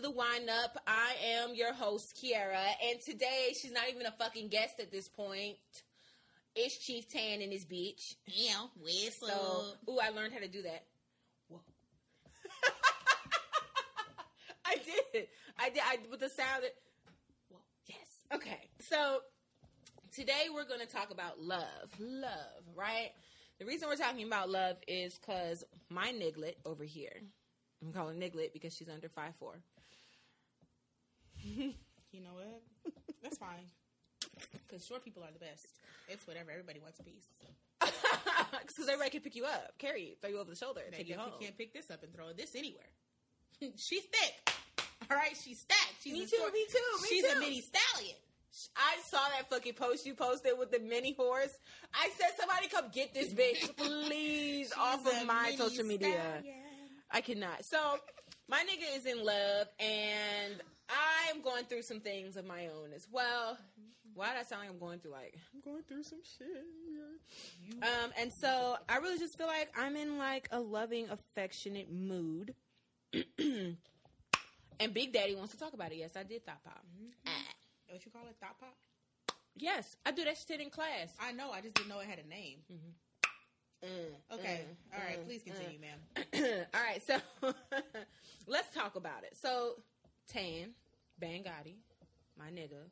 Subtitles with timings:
[0.00, 0.78] Welcome back to the Wine Up.
[0.86, 5.08] I am your host, Kiara, and today she's not even a fucking guest at this
[5.08, 5.56] point.
[6.54, 8.14] It's Chief Tan in his beach.
[8.26, 9.28] Yeah, whistle.
[9.28, 10.84] So, ooh, I learned how to do that.
[11.48, 11.60] Whoa.
[14.64, 15.26] I did.
[15.58, 15.82] I did.
[15.84, 16.62] I with the sound.
[16.62, 16.74] That,
[17.50, 17.98] well, yes.
[18.34, 18.68] Okay.
[18.80, 19.20] So
[20.14, 21.90] today we're going to talk about love.
[21.98, 23.10] Love, right?
[23.58, 27.22] The reason we're talking about love is because my niglet over here.
[27.82, 29.62] I'm calling niglet because she's under five four.
[32.12, 32.62] you know what?
[33.22, 33.66] That's fine.
[34.66, 35.66] Because short people are the best.
[36.08, 36.50] It's whatever.
[36.50, 37.26] Everybody wants a piece.
[38.50, 41.08] Because everybody can pick you up, carry you, throw you over the shoulder, and take
[41.08, 41.32] you home.
[41.38, 42.88] You can't pick this up and throw this anywhere.
[43.76, 44.54] she's thick.
[45.10, 46.02] All right, she's stacked.
[46.02, 46.36] She's me too.
[46.38, 47.02] Short, me too.
[47.02, 47.36] Me she's too.
[47.36, 48.16] a mini stallion.
[48.76, 51.56] I saw that fucking post you posted with the mini horse.
[51.94, 56.20] I said, somebody come get this bitch, please, off of my social media.
[56.40, 56.54] Stallion.
[57.10, 57.64] I cannot.
[57.64, 57.78] So,
[58.48, 60.54] my nigga is in love, and
[60.90, 63.58] I'm going through some things of my own as well.
[64.14, 66.48] Why did I sound like I'm going through like I'm going through some shit?
[67.82, 72.54] Um, and so I really just feel like I'm in like a loving, affectionate mood.
[73.38, 73.76] and
[74.92, 75.98] Big Daddy wants to talk about it.
[75.98, 76.84] Yes, I did thought pop.
[76.84, 77.10] Mm-hmm.
[77.26, 77.30] Ah.
[77.88, 78.36] What you call it?
[78.40, 78.76] Thought pop?
[79.56, 81.14] Yes, I do that shit in class.
[81.20, 81.50] I know.
[81.50, 82.58] I just didn't know it had a name.
[82.72, 82.90] Mm-hmm.
[83.84, 84.60] Mm, okay.
[84.62, 85.20] Mm, All right.
[85.20, 86.44] Mm, please continue, mm.
[86.44, 86.66] ma'am.
[86.74, 87.02] All right.
[87.06, 87.16] So
[88.46, 89.36] let's talk about it.
[89.40, 89.76] So,
[90.32, 90.70] Tan,
[91.20, 91.76] Bangatti,
[92.38, 92.88] my nigga,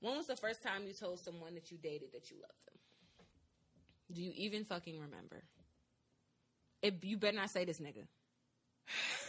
[0.00, 2.78] when was the first time you told someone that you dated that you loved them?
[4.12, 5.42] Do you even fucking remember?
[6.82, 8.06] If you better not say this nigga.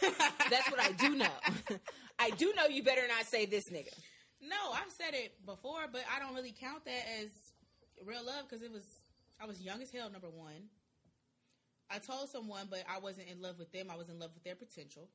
[0.50, 1.30] That's what I do know.
[2.18, 3.94] I do know you better not say this nigga.
[4.42, 7.30] No, I've said it before, but I don't really count that as
[8.04, 8.84] real love because it was
[9.40, 10.10] I was young as hell.
[10.10, 10.68] Number one,
[11.90, 13.86] I told someone, but I wasn't in love with them.
[13.90, 15.08] I was in love with their potential.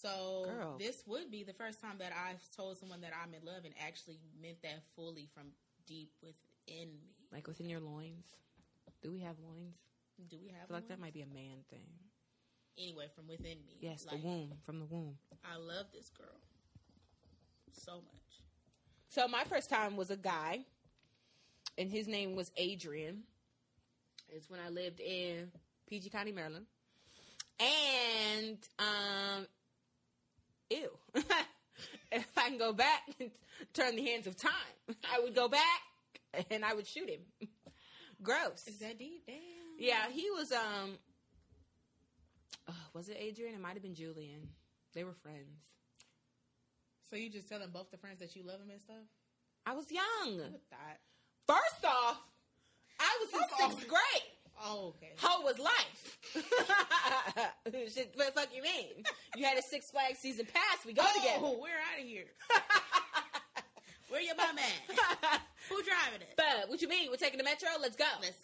[0.00, 0.76] So Girl.
[0.78, 3.74] this would be the first time that I've told someone that I'm in love and
[3.86, 5.48] actually meant that fully from
[5.86, 7.14] deep within me.
[7.32, 8.24] Like within your loins.
[9.02, 9.76] Do we have loins?
[10.28, 10.64] Do we have?
[10.64, 10.82] I feel loins?
[10.82, 11.86] like that might be a man thing.
[12.78, 13.76] Anyway, from within me.
[13.80, 15.16] Yes, like, the womb, from the womb.
[15.44, 16.40] I love this girl
[17.72, 18.04] so much.
[19.08, 20.60] So my first time was a guy,
[21.76, 23.22] and his name was Adrian.
[24.28, 25.50] It's when I lived in
[25.88, 26.66] PG County, Maryland,
[27.58, 29.46] and um,
[30.70, 30.90] ew.
[32.12, 33.30] if I can go back and
[33.72, 34.50] turn the hands of time,
[35.12, 37.20] I would go back and I would shoot him.
[38.22, 38.66] Gross.
[38.66, 39.24] Is that deep?
[39.26, 39.36] Damn.
[39.78, 40.52] Yeah, he was.
[40.52, 40.98] Um,
[42.68, 43.54] uh, was it Adrian?
[43.54, 44.48] It might have been Julian.
[44.94, 45.58] They were friends.
[47.08, 49.02] So you just telling both the friends that you love them and stuff?
[49.66, 50.38] I was young.
[50.38, 51.00] that?
[51.46, 52.18] First off,
[53.00, 54.39] I was in sixth grade.
[54.62, 55.12] Oh, okay.
[55.16, 56.18] How was life?
[57.94, 59.04] Shit, what the fuck you mean?
[59.36, 60.84] You had a Six Flags season pass.
[60.84, 61.58] We go oh, together.
[61.60, 62.24] we're out of here.
[64.10, 65.40] Where your mom at?
[65.68, 66.34] Who driving it?
[66.36, 67.10] But what you mean?
[67.10, 67.68] We're taking the metro.
[67.80, 68.04] Let's go.
[68.20, 68.38] Let's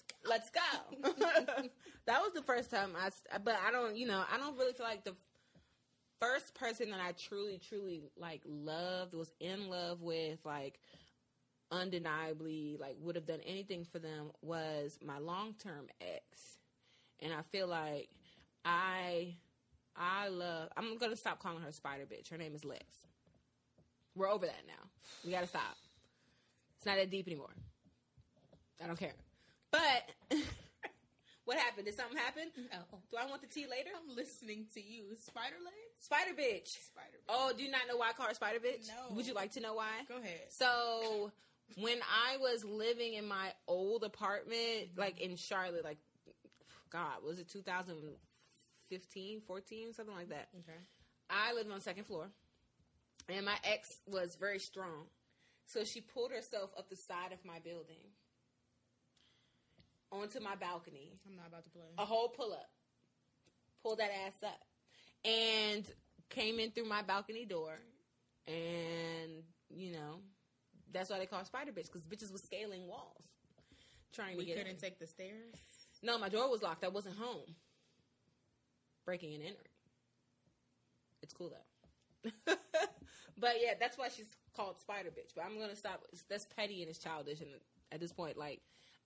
[0.50, 0.60] go.
[1.03, 1.69] Let's go.
[2.06, 3.10] that was the first time I.
[3.38, 3.97] But I don't.
[3.97, 5.16] You know, I don't really feel like the
[6.21, 10.78] first person that I truly, truly like loved was in love with like
[11.71, 16.59] undeniably like would have done anything for them was my long term ex.
[17.21, 18.09] And I feel like
[18.65, 19.37] I
[19.97, 22.31] I love I'm gonna stop calling her spider bitch.
[22.31, 22.84] Her name is Lex.
[24.15, 24.88] We're over that now.
[25.25, 25.76] We gotta stop.
[26.76, 27.55] It's not that deep anymore.
[28.82, 29.15] I don't care.
[29.71, 30.10] But
[31.44, 31.87] what happened?
[31.87, 32.44] Did something happen?
[32.56, 32.99] No.
[33.10, 33.91] Do I want the tea later?
[33.94, 35.16] I'm listening to you.
[35.19, 35.75] Spider leg?
[35.99, 36.69] Spider bitch.
[36.69, 37.28] Spider bitch.
[37.28, 38.88] Oh, do you not know why I call her spider bitch?
[38.88, 39.15] No.
[39.16, 40.05] Would you like to know why?
[40.09, 40.47] Go ahead.
[40.50, 41.32] So
[41.75, 45.99] when I was living in my old apartment, like in Charlotte, like
[46.91, 50.49] God, was it 2015, 14, something like that?
[50.61, 50.79] Okay.
[51.29, 52.29] I lived on the second floor,
[53.29, 55.07] and my ex was very strong,
[55.67, 57.97] so she pulled herself up the side of my building
[60.13, 61.19] onto my balcony.
[61.29, 61.83] I'm not about to play.
[61.99, 62.71] A whole pull up,
[63.83, 64.61] pull that ass up,
[65.25, 65.85] and
[66.31, 67.77] came in through my balcony door,
[68.47, 70.21] and you know
[70.96, 73.25] that's why they call spider bitch because bitches was scaling walls
[74.16, 74.56] trying we to get.
[74.56, 74.81] We couldn't in.
[74.81, 75.54] take the stairs.
[76.02, 76.84] No, my door was locked.
[76.84, 77.54] I wasn't home.
[79.04, 79.76] Breaking and entering.
[81.22, 82.32] It's cool though.
[83.38, 85.34] but yeah, that's why she's called Spider Bitch.
[85.34, 86.02] But I'm gonna stop.
[86.28, 87.50] That's petty and it's childish, and
[87.93, 88.60] at this point, like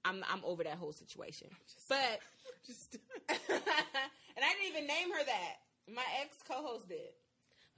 [0.04, 1.48] I'm I'm over that whole situation.
[1.66, 2.20] Just, but
[2.66, 2.96] just
[3.28, 5.56] and I didn't even name her that.
[5.92, 7.10] My ex co-host did.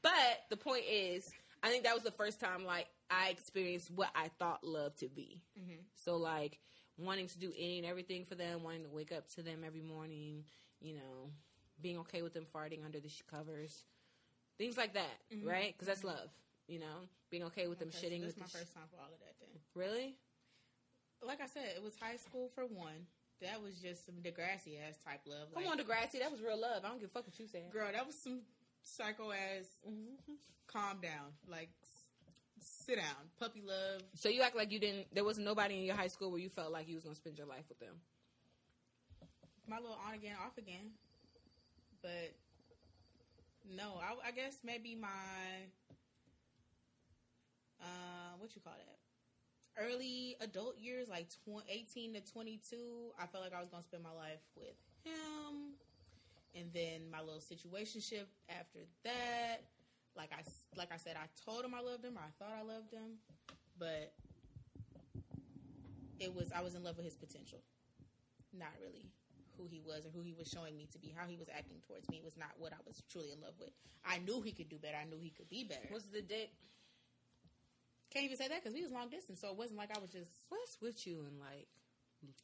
[0.02, 1.30] But the point is,
[1.62, 5.08] I think that was the first time like I experienced what I thought love to
[5.08, 5.40] be.
[5.58, 5.80] Mm-hmm.
[5.94, 6.58] So like
[6.98, 9.80] wanting to do any and everything for them, wanting to wake up to them every
[9.82, 10.44] morning,
[10.80, 11.30] you know,
[11.80, 13.84] being okay with them farting under the covers,
[14.58, 15.46] things like that, Mhm.
[15.46, 15.72] right?
[15.74, 16.30] Because that's love,
[16.68, 18.20] you know, being okay with them Okay, so shitting.
[18.20, 19.34] this is my sh- first time for all of that.
[19.40, 20.16] Then, really?
[21.24, 23.06] like I said, it was high school for one.
[23.40, 25.52] That was just some Degrassi ass type love.
[25.54, 26.84] Come Like, on, Degrassi, that was real love.
[26.84, 27.70] I don't give a fuck what you said.
[27.72, 28.40] girl, that was some
[28.82, 29.66] psycho ass.
[29.88, 30.36] Mhm.
[30.66, 31.68] Calm down, like
[32.60, 34.02] sit down, puppy love.
[34.14, 35.14] So you act like you didn't.
[35.14, 37.36] There was nobody in your high school where you felt like you was gonna spend
[37.36, 38.00] your life with them.
[39.66, 40.92] My little on again, off again.
[42.00, 42.34] But
[43.64, 45.08] no, I, I guess maybe my
[47.80, 48.98] uh, what you call that?
[49.78, 53.12] Early adult years, like tw- eighteen to twenty-two.
[53.18, 54.74] I felt like I was gonna spend my life with
[55.04, 55.74] him,
[56.54, 59.64] and then my little situationship after that.
[60.16, 60.42] Like I
[60.76, 63.16] like I said, I told him I loved him, or I thought I loved him,
[63.78, 64.12] but
[66.20, 67.60] it was I was in love with his potential,
[68.52, 69.08] not really
[69.56, 71.14] who he was or who he was showing me to be.
[71.16, 73.70] How he was acting towards me was not what I was truly in love with.
[74.04, 74.96] I knew he could do better.
[75.00, 75.88] I knew he could be better.
[75.90, 76.50] Was the dick?
[78.12, 80.10] Can't even say that because we was long distance, so it wasn't like I was
[80.10, 81.68] just What's with you and like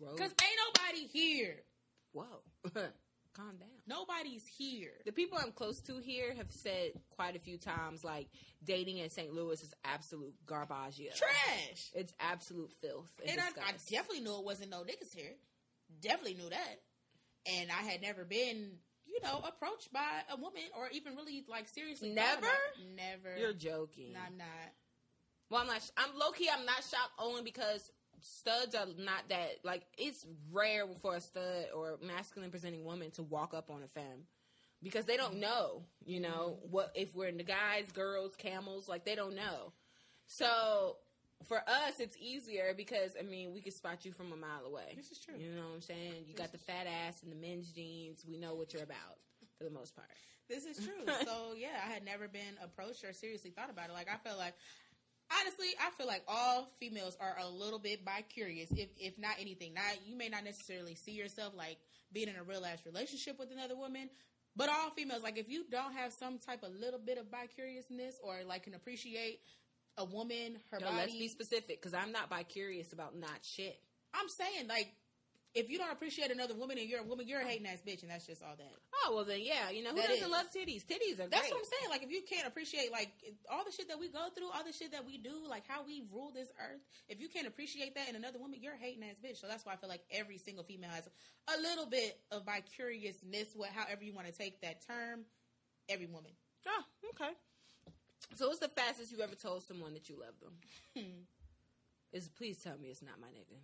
[0.01, 1.57] because ain't nobody here.
[2.13, 2.43] Whoa,
[3.39, 3.69] calm down.
[3.87, 4.93] Nobody's here.
[5.07, 8.29] The people I'm close to here have said quite a few times, like
[8.65, 9.33] dating in St.
[9.33, 11.01] Louis is absolute garbage.
[11.17, 11.91] Trash.
[11.95, 13.11] It's absolute filth.
[13.23, 15.33] And, And I, I definitely knew it wasn't no niggas here.
[16.01, 16.81] Definitely knew that.
[17.47, 18.73] And I had never been,
[19.07, 22.11] you know, approached by a woman or even really like seriously.
[22.11, 22.47] Never?
[22.97, 23.39] Never.
[23.39, 24.13] You're joking.
[24.13, 24.47] No, I'm not.
[25.51, 25.91] Well, I'm not.
[25.97, 26.51] I'm low key.
[26.53, 29.59] I'm not shocked only because studs are not that.
[29.65, 33.89] Like it's rare for a stud or masculine presenting woman to walk up on a
[33.89, 34.27] femme
[34.83, 35.83] because they don't know.
[36.05, 36.71] You know mm-hmm.
[36.71, 38.89] what if we're in the guys, girls, camels.
[38.89, 39.73] Like they don't know.
[40.27, 40.97] So
[41.47, 44.95] for us, it's easier because I mean we can spot you from a mile away.
[44.97, 45.35] This is true.
[45.39, 46.25] You know what I'm saying?
[46.27, 48.25] You got the fat ass and the men's jeans.
[48.29, 49.19] We know what you're about
[49.57, 50.09] for the most part.
[50.49, 51.05] This is true.
[51.25, 53.93] so yeah, I had never been approached or seriously thought about it.
[53.93, 54.55] Like I felt like
[55.41, 59.33] honestly, I feel like all females are a little bit bi curious, if if not
[59.41, 59.75] anything.
[59.75, 61.79] Not you may not necessarily see yourself like
[62.13, 64.09] being in a real ass relationship with another woman.
[64.57, 67.47] But all females, like if you don't have some type of little bit of bi
[67.55, 69.41] curiousness or like can appreciate
[69.97, 70.97] a woman, her No, body.
[70.99, 73.79] let's be specific because I'm not bi curious about not shit.
[74.15, 74.89] I'm saying like
[75.55, 78.03] if you don't appreciate another woman and you're a woman, you're a hating ass bitch,
[78.03, 78.73] and that's just all that.
[79.05, 80.31] Oh well, then yeah, you know who That doesn't is.
[80.31, 80.85] love titties?
[80.85, 81.53] Titties are That's great.
[81.53, 81.91] what I'm saying.
[81.91, 83.11] Like, if you can't appreciate like
[83.51, 85.83] all the shit that we go through, all the shit that we do, like how
[85.85, 89.03] we rule this earth, if you can't appreciate that in another woman, you're a hating
[89.05, 89.41] ass bitch.
[89.41, 91.09] So that's why I feel like every single female has
[91.57, 95.25] a little bit of vicuriousness, what however you want to take that term.
[95.89, 96.31] Every woman.
[96.69, 96.83] Oh,
[97.15, 97.33] okay.
[98.37, 101.03] So what's the fastest you ever told someone that you love them?
[102.13, 103.57] Is please tell me it's not my nigga.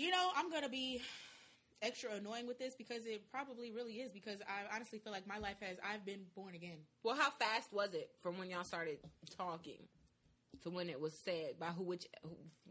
[0.00, 1.02] You know, I'm gonna be
[1.82, 5.36] extra annoying with this because it probably really is because I honestly feel like my
[5.36, 6.78] life has I've been born again.
[7.02, 8.96] Well, how fast was it from when y'all started
[9.36, 9.76] talking
[10.62, 11.84] to when it was said by who?
[11.84, 12.06] Which?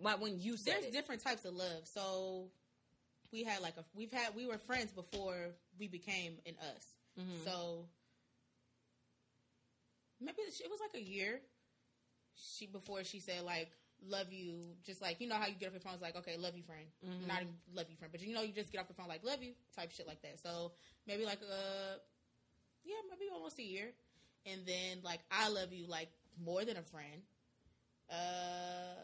[0.01, 0.91] By when you said there's it?
[0.91, 1.85] different types of love.
[1.85, 2.49] So
[3.31, 6.95] we had like a we've had we were friends before we became an us.
[7.19, 7.45] Mhm.
[7.45, 7.85] So
[10.19, 11.41] maybe it was like a year.
[12.33, 13.69] She before she said like
[14.07, 16.37] love you, just like you know how you get off your phone, it's like okay,
[16.37, 16.85] love you, friend.
[17.05, 17.27] Mhm.
[17.27, 19.23] Not even love you, friend, but you know you just get off the phone like
[19.23, 20.39] love you, type shit like that.
[20.39, 20.71] So
[21.07, 21.97] maybe like uh
[22.83, 23.91] yeah, maybe almost a year,
[24.45, 26.09] and then like I love you like
[26.43, 27.21] more than a friend.
[28.09, 28.95] Uh.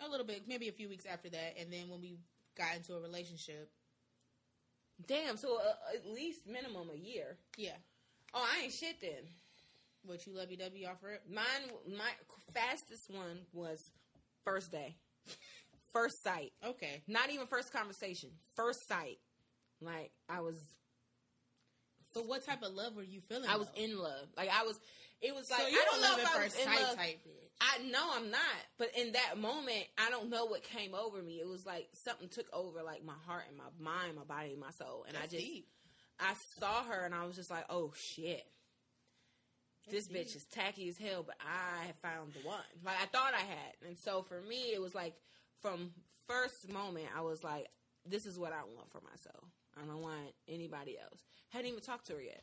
[0.00, 2.18] A little bit, maybe a few weeks after that, and then when we
[2.56, 3.68] got into a relationship,
[5.06, 5.36] Damn.
[5.36, 7.36] So uh, at least minimum a year.
[7.56, 7.76] yeah.
[8.34, 9.24] Oh, I ain't shit then.
[10.04, 11.22] What you lovey dovey offer it?
[11.30, 11.44] Mine,
[11.96, 12.10] my
[12.54, 13.90] fastest one was
[14.44, 14.96] first day,
[15.92, 16.52] first sight.
[16.66, 17.02] Okay.
[17.06, 18.30] Not even first conversation.
[18.56, 19.18] First sight.
[19.80, 20.56] Like I was
[22.14, 23.48] But what type of love were you feeling?
[23.50, 23.82] I was though?
[23.82, 24.26] in love.
[24.36, 24.78] Like I was
[25.20, 26.82] it was like so you I don't know love if I was first in sight
[26.82, 26.96] love.
[26.96, 27.44] type bitch.
[27.60, 28.40] I know I'm not,
[28.78, 31.40] but in that moment, I don't know what came over me.
[31.40, 34.60] It was like something took over like my heart and my mind, my body, and
[34.60, 35.04] my soul.
[35.08, 35.66] And That's I just deep.
[36.20, 38.44] I saw her and I was just like, "Oh shit.
[39.90, 42.58] This bitch is tacky as hell, but I found the one.
[42.84, 43.74] Like I thought I had.
[43.86, 45.14] And so for me, it was like
[45.62, 45.90] from
[46.26, 47.66] first moment, I was like,
[48.08, 49.44] this is what I want for myself.
[49.80, 51.20] I don't want anybody else.
[51.50, 52.42] Hadn't even talked to her yet.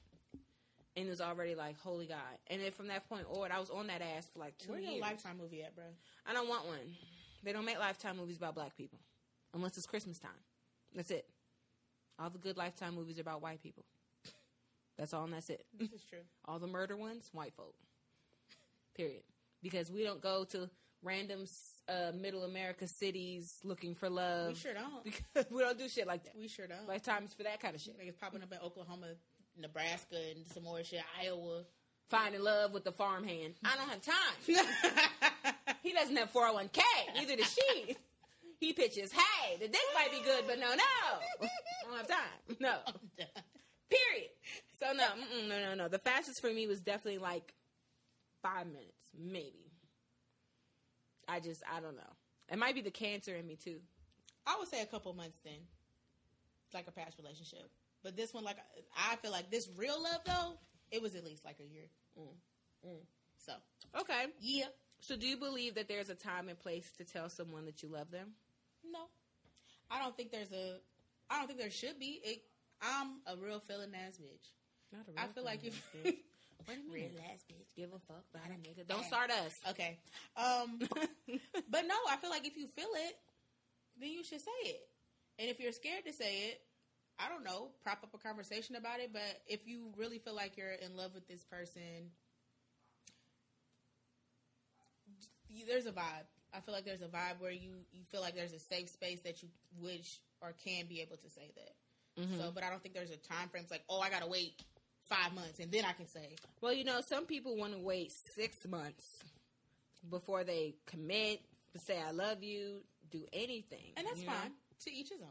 [0.98, 2.18] And it was already like, holy God.
[2.48, 4.80] And then from that point on, I was on that ass for like two Where
[4.80, 4.94] years.
[4.94, 5.84] your lifetime movie at, bro?
[6.26, 6.96] I don't want one.
[7.44, 9.00] They don't make lifetime movies about black people.
[9.54, 10.32] Unless it's Christmas time.
[10.96, 11.26] That's it.
[12.18, 13.84] All the good lifetime movies are about white people.
[14.98, 15.66] That's all and that's it.
[15.78, 16.20] This is true.
[16.46, 17.76] All the murder ones, white folk.
[18.96, 19.24] Period.
[19.62, 20.70] Because we don't go to
[21.04, 21.46] random
[21.90, 24.50] uh, middle America cities looking for love.
[24.50, 25.04] We sure don't.
[25.04, 26.36] because we don't do shit like that.
[26.38, 26.88] We sure don't.
[26.88, 27.98] Like times for that kind of shit.
[27.98, 29.08] Like it's popping up in Oklahoma,
[29.58, 31.02] Nebraska, and some more shit.
[31.22, 31.64] Iowa.
[32.10, 33.56] Finding love with the farmhand.
[33.66, 35.56] I don't have time.
[35.82, 36.80] he doesn't have 401k.
[37.16, 37.98] Neither does she.
[38.60, 40.84] He pitches, hey, the dick might be good, but no, no.
[41.42, 41.50] I
[41.88, 42.58] don't have time.
[42.60, 42.78] No.
[43.90, 44.30] Period.
[44.80, 45.08] So no,
[45.48, 45.88] no, no, no.
[45.88, 47.54] The fastest for me was definitely like
[48.42, 49.72] five minutes, maybe.
[51.28, 52.14] I just, I don't know.
[52.52, 53.80] It might be the cancer in me too.
[54.46, 55.60] I would say a couple months then.
[56.66, 57.70] It's like a past relationship.
[58.04, 58.58] But this one, like,
[58.96, 60.54] I feel like this real love, though,
[60.92, 61.86] it was at least like a year.
[62.20, 63.00] Mm, mm.
[63.46, 63.54] So,
[64.00, 64.26] Okay.
[64.40, 64.66] yeah.
[65.00, 67.90] So do you believe that there's a time and place to tell someone that you
[67.90, 68.30] love them?
[68.84, 69.00] No.
[69.90, 70.78] I don't think there's a,
[71.30, 72.20] I don't think there should be.
[72.24, 72.42] It,
[72.82, 74.50] I'm a real feeling ass bitch.
[74.92, 75.82] Not a I feel like if.
[76.04, 76.18] Wait
[76.68, 77.22] a real minute.
[77.32, 77.68] ass bitch.
[77.76, 78.88] Give a fuck about a nigga.
[78.88, 79.54] Don't start us.
[79.70, 79.98] Okay.
[80.38, 80.80] Um,
[81.70, 83.16] but no, I feel like if you feel it,
[84.00, 84.88] then you should say it.
[85.40, 86.62] And if you're scared to say it,
[87.20, 89.12] I don't know, prop up a conversation about it.
[89.12, 92.12] But if you really feel like you're in love with this person,
[95.68, 96.28] there's a vibe.
[96.54, 99.20] I feel like there's a vibe where you, you feel like there's a safe space
[99.22, 99.50] that you
[99.82, 102.22] wish or can be able to say that.
[102.22, 102.38] Mhm.
[102.40, 103.64] So, but I don't think there's a time frame.
[103.64, 104.62] It's like, oh, I gotta wait
[105.10, 106.36] five months and then I can say.
[106.62, 109.06] Well, you know, some people want to wait six months
[110.10, 111.42] before they commit,
[111.74, 112.82] to say I love you,
[113.12, 114.34] do anything, And that's you know?
[114.34, 114.52] fine.
[114.86, 115.30] To each his own.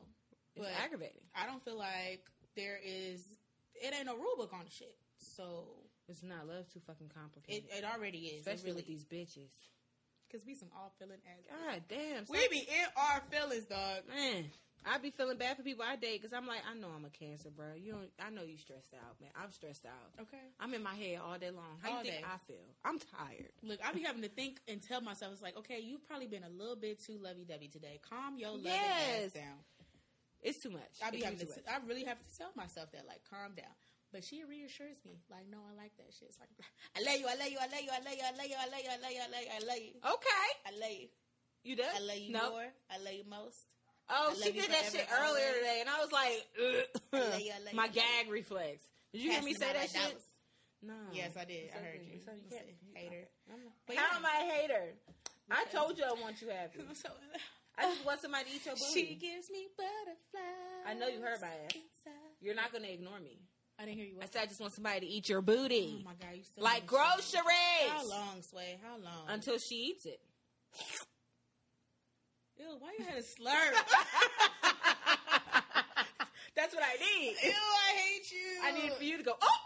[0.57, 1.21] It's But aggravating.
[1.35, 2.25] I don't feel like
[2.57, 3.23] there is.
[3.75, 4.95] It ain't no rule book on the shit.
[5.19, 5.65] So
[6.09, 8.47] It's not love too fucking complicated, it already is.
[8.47, 9.51] especially it with these bitches.
[10.29, 11.45] because we some all feeling ass.
[11.51, 14.03] God damn, we be in our feelings, dog.
[14.09, 14.45] man.
[14.87, 17.11] I be feeling bad for people I date because I'm like, I know I'm a
[17.11, 17.75] cancer, bro.
[17.77, 18.11] You don't.
[18.21, 19.31] I know you stressed out, man.
[19.35, 20.13] I'm stressed out.
[20.21, 20.45] Okay.
[20.61, 21.79] I'm in my head all day long.
[21.83, 22.25] How All you think day.
[22.25, 22.67] I feel?
[22.85, 23.53] I'm tired.
[23.63, 26.45] Look, I be having to think and tell myself, it's like, okay, you've probably been
[26.45, 27.99] a little bit too lovey dovey today.
[28.09, 29.27] Calm your loving Yes.
[29.27, 29.59] ass down.
[30.43, 31.01] It's too much.
[31.03, 31.47] I be having to.
[31.47, 31.65] much.
[31.67, 33.73] I really have to tell myself that, like, calm down.
[34.13, 36.29] But she reassures me, like, no, I like that shit.
[36.29, 36.51] It's like,
[36.95, 38.57] I love you, I love you, I love you, I love you, I love you,
[38.61, 40.93] I love you, I love you, I love you, I love you, Okay, I love
[41.01, 41.09] you,
[41.65, 41.97] you done?
[41.97, 42.53] I love you Nope.
[42.53, 43.65] more, I love you most.
[44.11, 45.55] Oh, she did that shit earlier always.
[45.55, 46.47] today, and I was like,
[47.15, 47.93] I you, I my you.
[47.93, 48.83] gag reflex.
[49.13, 49.93] Did you hear me say that dollars.
[49.93, 50.21] shit?
[50.83, 50.95] No.
[51.13, 51.71] Yes, I did.
[51.75, 52.21] I heard you.
[52.25, 52.33] So.
[52.33, 53.29] You can't- hater.
[53.87, 54.17] But How yeah.
[54.19, 54.95] am I a hater?
[55.51, 56.81] I told you I want you happy.
[56.95, 57.09] So,
[57.77, 58.93] I just want somebody to eat your booty.
[58.93, 60.87] she gives me butterflies.
[60.87, 61.73] I know you heard my ass.
[62.41, 63.39] You're not gonna ignore me.
[63.81, 64.19] I didn't hear you.
[64.23, 66.63] I said I just want somebody to eat your booty, Oh my god, you still
[66.63, 67.41] like on this shit.
[67.43, 68.79] groceries, How long, Sway?
[68.85, 69.25] How long?
[69.29, 70.21] until she eats it.
[72.65, 73.75] Ew, why you had a slurp?
[76.57, 77.35] That's what I need.
[77.43, 78.63] Ew, I hate you.
[78.65, 79.33] I need for you to go.
[79.41, 79.59] Oh,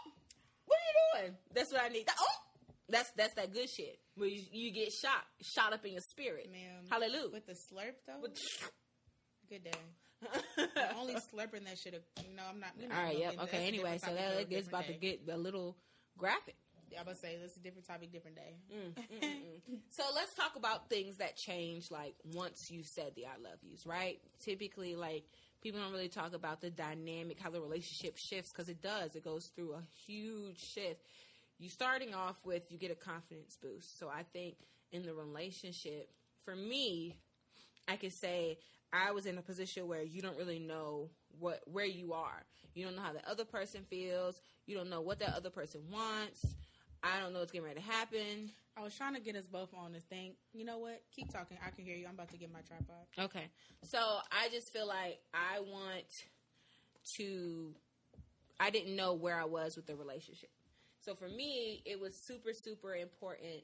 [0.65, 1.37] what are you doing?
[1.53, 2.05] That's what I need.
[2.19, 2.25] Oh,
[2.89, 6.49] that's that's that good shit where you, you get shot, shot up in your spirit.
[6.51, 6.85] ma'am.
[6.89, 7.29] Hallelujah.
[7.31, 8.19] With the slurp though.
[8.21, 8.39] With-
[9.49, 9.71] Good day.
[10.57, 12.03] I'm only slurping that should shit.
[12.35, 12.71] No, I'm not.
[12.95, 13.17] All right.
[13.17, 13.33] Yep.
[13.43, 13.67] Okay.
[13.67, 15.77] Anyway, so that it's about to get a little
[16.17, 16.55] graphic.
[16.97, 18.55] I'm gonna say this is a different topic, different day.
[18.73, 23.25] Mm, mm, mm, so let's talk about things that change like once you said the
[23.25, 24.19] I love yous, right?
[24.39, 25.23] Typically, like
[25.61, 29.15] people don't really talk about the dynamic, how the relationship shifts because it does.
[29.15, 31.01] It goes through a huge shift.
[31.57, 33.99] You starting off with you get a confidence boost.
[33.99, 34.55] So I think
[34.91, 36.09] in the relationship,
[36.45, 37.17] for me,
[37.87, 38.57] I can say
[38.93, 42.43] I was in a position where you don't really know what where you are.
[42.73, 44.41] You don't know how the other person feels.
[44.65, 46.45] You don't know what that other person wants.
[47.03, 48.51] I don't know what's getting ready to happen.
[48.77, 50.33] I was trying to get us both on this thing.
[50.53, 51.01] You know what?
[51.13, 51.57] Keep talking.
[51.65, 52.07] I can hear you.
[52.07, 53.05] I'm about to get my tripod.
[53.17, 53.47] Okay.
[53.83, 56.25] So I just feel like I want
[57.15, 57.73] to
[58.59, 60.49] I didn't know where I was with the relationship.
[61.01, 63.63] So for me, it was super, super important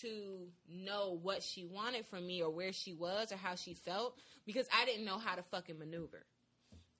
[0.00, 4.18] to know what she wanted from me or where she was or how she felt
[4.46, 6.24] because I didn't know how to fucking maneuver.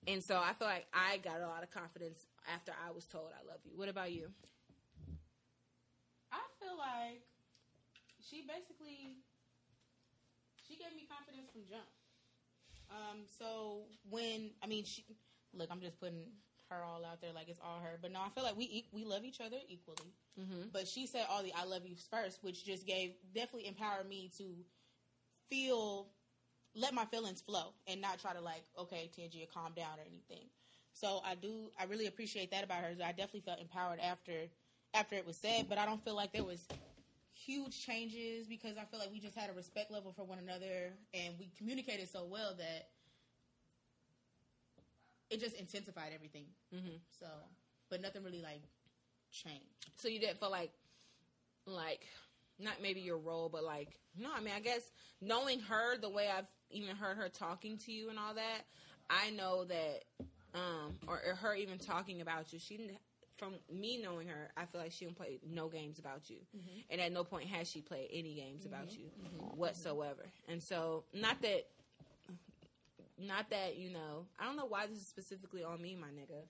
[0.06, 3.26] And so I feel like I got a lot of confidence after I was told
[3.32, 3.72] I love you.
[3.76, 4.28] What about you?
[6.82, 7.22] Like
[8.18, 9.22] she basically
[10.66, 11.86] she gave me confidence from jump.
[12.90, 15.04] Um, so when I mean, she
[15.54, 16.26] look, I'm just putting
[16.70, 19.04] her all out there like it's all her, but no, I feel like we we
[19.04, 20.12] love each other equally.
[20.38, 20.68] Mm-hmm.
[20.72, 24.30] But she said all the I love yous first, which just gave definitely empowered me
[24.38, 24.44] to
[25.48, 26.08] feel
[26.74, 30.48] let my feelings flow and not try to like okay Tangia calm down or anything.
[30.92, 32.90] So I do I really appreciate that about her.
[33.04, 34.32] I definitely felt empowered after
[34.94, 36.66] after it was said, but I don't feel like there was
[37.34, 40.92] huge changes because I feel like we just had a respect level for one another
[41.12, 42.88] and we communicated so well that
[45.30, 46.44] it just intensified everything.
[46.74, 46.96] Mm-hmm.
[47.18, 47.26] So,
[47.90, 48.62] but nothing really like
[49.30, 49.90] changed.
[49.96, 50.70] So you didn't feel like
[51.66, 52.06] like
[52.58, 54.82] not maybe your role, but like no, I mean I guess
[55.20, 58.62] knowing her the way I've even heard her talking to you and all that,
[59.08, 60.04] I know that
[60.54, 62.98] um or, or her even talking about you, she didn't
[63.42, 66.80] from me knowing her, I feel like she didn't play no games about you, mm-hmm.
[66.90, 69.00] and at no point has she played any games about mm-hmm.
[69.00, 69.58] you mm-hmm.
[69.58, 70.22] whatsoever.
[70.46, 71.66] And so, not that,
[73.18, 76.44] not that you know, I don't know why this is specifically on me, my nigga.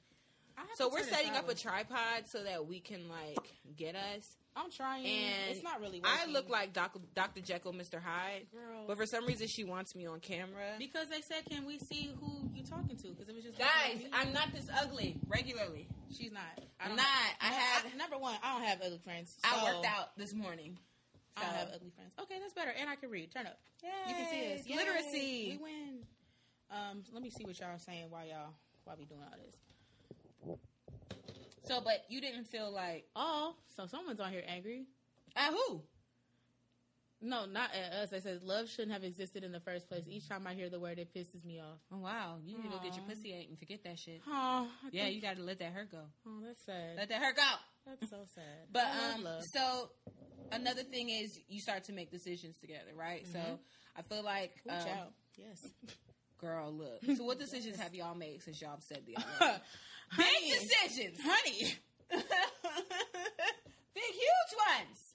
[0.75, 3.39] So we're setting up a tripod so that we can like
[3.75, 4.37] get us.
[4.55, 5.07] I'm trying.
[5.07, 6.01] And it's not really.
[6.01, 6.29] Working.
[6.29, 7.41] I look like Doc, Dr.
[7.41, 7.99] Jekyll, Mr.
[8.03, 8.85] Hyde, Girl.
[8.87, 10.75] but for some reason she wants me on camera.
[10.79, 14.03] because they said, "Can we see who you're talking to?" Because it was just Guys,
[14.03, 15.89] like, I'm not this ugly regularly.
[16.13, 16.43] She's not.
[16.81, 18.37] I I'm have- I have- number one.
[18.43, 19.37] I don't have ugly friends.
[19.45, 20.79] I worked out this morning.
[21.37, 22.13] I don't have ugly friends.
[22.21, 22.71] Okay, that's better.
[22.79, 23.33] And I can read.
[23.33, 23.59] Turn up.
[23.83, 24.67] Yay, You can see us.
[24.67, 25.59] Yay, literacy.
[25.59, 25.99] We win.
[26.71, 28.55] Um, let me see what y'all are saying Why y'all
[28.85, 30.59] Why we doing all this.
[31.65, 34.87] So, but you didn't feel like Oh, so someone's on here angry.
[35.37, 35.83] at who?
[37.25, 38.11] No, not at us.
[38.11, 40.03] They said love shouldn't have existed in the first place.
[40.09, 41.79] Each time I hear the word, it pisses me off.
[41.93, 44.21] Oh wow, you need to go get your pussy ate and forget that shit.
[44.29, 46.01] Oh, Yeah, you got to let that hurt go.
[46.27, 46.97] Oh, that's sad.
[46.97, 47.43] Let that hurt go.
[47.87, 48.67] That's so sad.
[48.73, 49.91] But um, so
[50.51, 53.25] another thing is you start to make decisions together, right?
[53.33, 53.59] So Mhm.
[53.97, 55.13] I feel like, Watch um, out.
[55.37, 55.65] Yes.
[56.39, 57.17] girl, look.
[57.17, 59.61] So what decisions have y'all made since y'all said the other?
[60.17, 61.75] Big decisions, Honey.
[63.95, 65.15] big huge ones.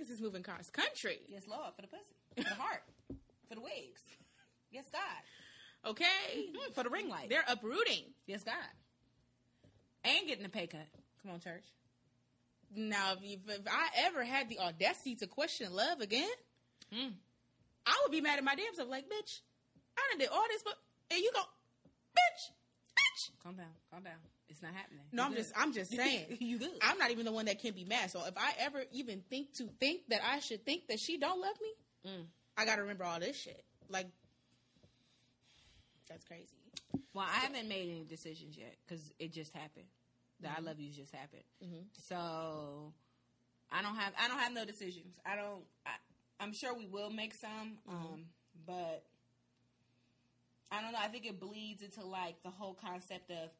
[0.00, 1.18] Niggas is moving cars country.
[1.28, 2.82] Yes, Lord, for the pussy, for the heart,
[3.48, 4.00] for the wigs.
[4.70, 6.52] Yes, God, Okay.
[6.74, 7.28] for the ring light.
[7.28, 8.04] They're uprooting.
[8.26, 8.54] Yes, God,
[10.04, 10.86] and getting a pay cut.
[11.22, 11.64] Come on, church.
[12.74, 16.28] Now, if, you, if I ever had the audacity to question love again,
[16.92, 17.12] Mm.
[17.86, 18.88] I would be mad at my damn self.
[18.88, 19.40] Like, bitch,
[19.96, 20.74] I done did all this, but
[21.12, 22.50] and you go, bitch,
[22.96, 23.30] bitch.
[23.42, 24.14] Calm down, calm down.
[24.50, 25.00] It's not happening.
[25.12, 25.38] No, You I'm good.
[25.42, 26.36] just, I'm just saying.
[26.40, 26.70] you good.
[26.82, 28.10] I'm not even the one that can be mad.
[28.10, 31.40] So if I ever even think to think that I should think that she don't
[31.40, 31.68] love me,
[32.10, 32.24] Mm.
[32.56, 33.62] I got to remember all this shit.
[33.90, 34.06] Like,
[36.08, 36.56] that's crazy.
[37.12, 39.84] Well, I haven't made any decisions yet because it just happened.
[40.40, 41.42] The I love yous just happened.
[41.62, 41.84] Mhm.
[42.08, 42.92] So
[43.70, 45.16] I don't have I don't have no decisions.
[45.26, 45.62] I don't.
[45.84, 45.90] I,
[46.42, 48.24] I'm sure we will make some, um,
[48.66, 49.04] but
[50.72, 50.98] I don't know.
[51.02, 53.50] I think it bleeds into like the whole concept of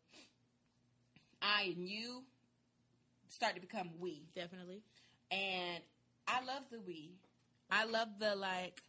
[1.42, 2.22] I and you
[3.28, 4.82] start to become we, Definitely.
[5.30, 5.82] and
[6.26, 7.12] I love the we.
[7.70, 8.82] I love the like.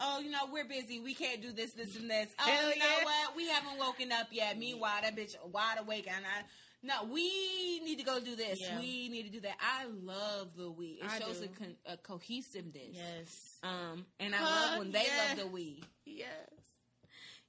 [0.00, 0.98] Oh, you know, we're busy.
[0.98, 2.28] We can't do this, this, and this.
[2.40, 3.04] Oh, Hell you know yeah.
[3.04, 3.36] what?
[3.36, 4.58] We haven't woken up yet.
[4.58, 6.42] Meanwhile, that bitch wide awake, and I.
[6.84, 8.60] No, we need to go do this.
[8.60, 8.80] Yeah.
[8.80, 9.54] We need to do that.
[9.60, 10.98] I love the we.
[11.00, 12.90] It I shows a, con- a cohesiveness.
[12.94, 13.58] Yes.
[13.62, 15.28] Um, and I love when they yeah.
[15.28, 15.84] love the we.
[16.04, 16.26] Yes.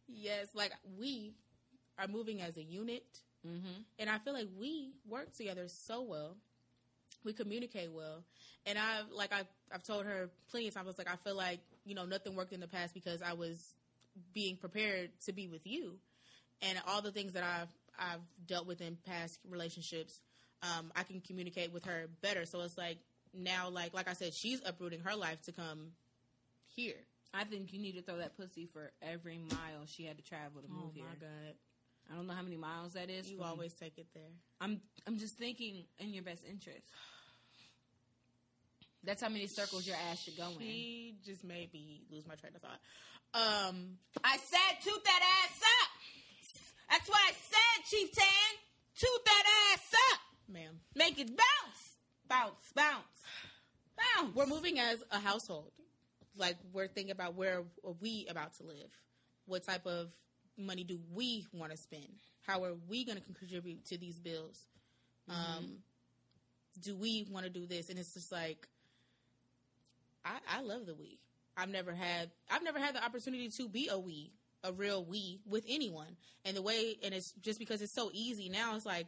[0.07, 0.47] Yes.
[0.53, 1.33] Like we
[1.97, 3.05] are moving as a unit.
[3.47, 3.81] Mm-hmm.
[3.99, 6.35] And I feel like we work together so well.
[7.23, 8.23] We communicate well.
[8.65, 11.35] And I've like I've I've told her plenty of times, I was like, I feel
[11.35, 13.73] like, you know, nothing worked in the past because I was
[14.33, 15.95] being prepared to be with you.
[16.61, 20.19] And all the things that I've I've dealt with in past relationships,
[20.61, 22.45] um, I can communicate with her better.
[22.45, 22.97] So it's like
[23.33, 25.91] now like like I said, she's uprooting her life to come
[26.75, 26.95] here.
[27.33, 30.61] I think you need to throw that pussy for every mile she had to travel
[30.61, 31.03] to move here.
[31.07, 31.29] oh here.
[31.29, 31.55] my god.
[32.11, 33.29] I don't know how many miles that is.
[33.29, 34.31] You from- always take it there.
[34.61, 36.87] I'm I'm just thinking in your best interest.
[39.03, 40.59] That's how many circles your ass should go in.
[40.59, 42.79] She just made me lose my train of thought.
[43.33, 45.89] Um, I said toot that ass up.
[46.89, 48.25] That's what I said, Chief Tan.
[48.95, 50.19] Toot that ass up.
[50.53, 51.97] ma'am, Make it bounce.
[52.29, 53.03] Bounce, bounce.
[53.97, 54.35] Bounce.
[54.35, 55.71] we're moving as a household.
[56.37, 58.91] Like we're thinking about where are we about to live.
[59.45, 60.09] What type of
[60.57, 62.19] money do we want to spend?
[62.45, 64.65] How are we going to contribute to these bills?
[65.29, 65.77] Um,
[66.81, 67.89] do we want to do this?
[67.89, 68.67] And it's just like,
[70.25, 71.19] I, I love the we.
[71.55, 74.31] I've never had I've never had the opportunity to be a we,
[74.63, 76.17] a real we with anyone.
[76.45, 78.75] And the way and it's just because it's so easy now.
[78.75, 79.07] It's like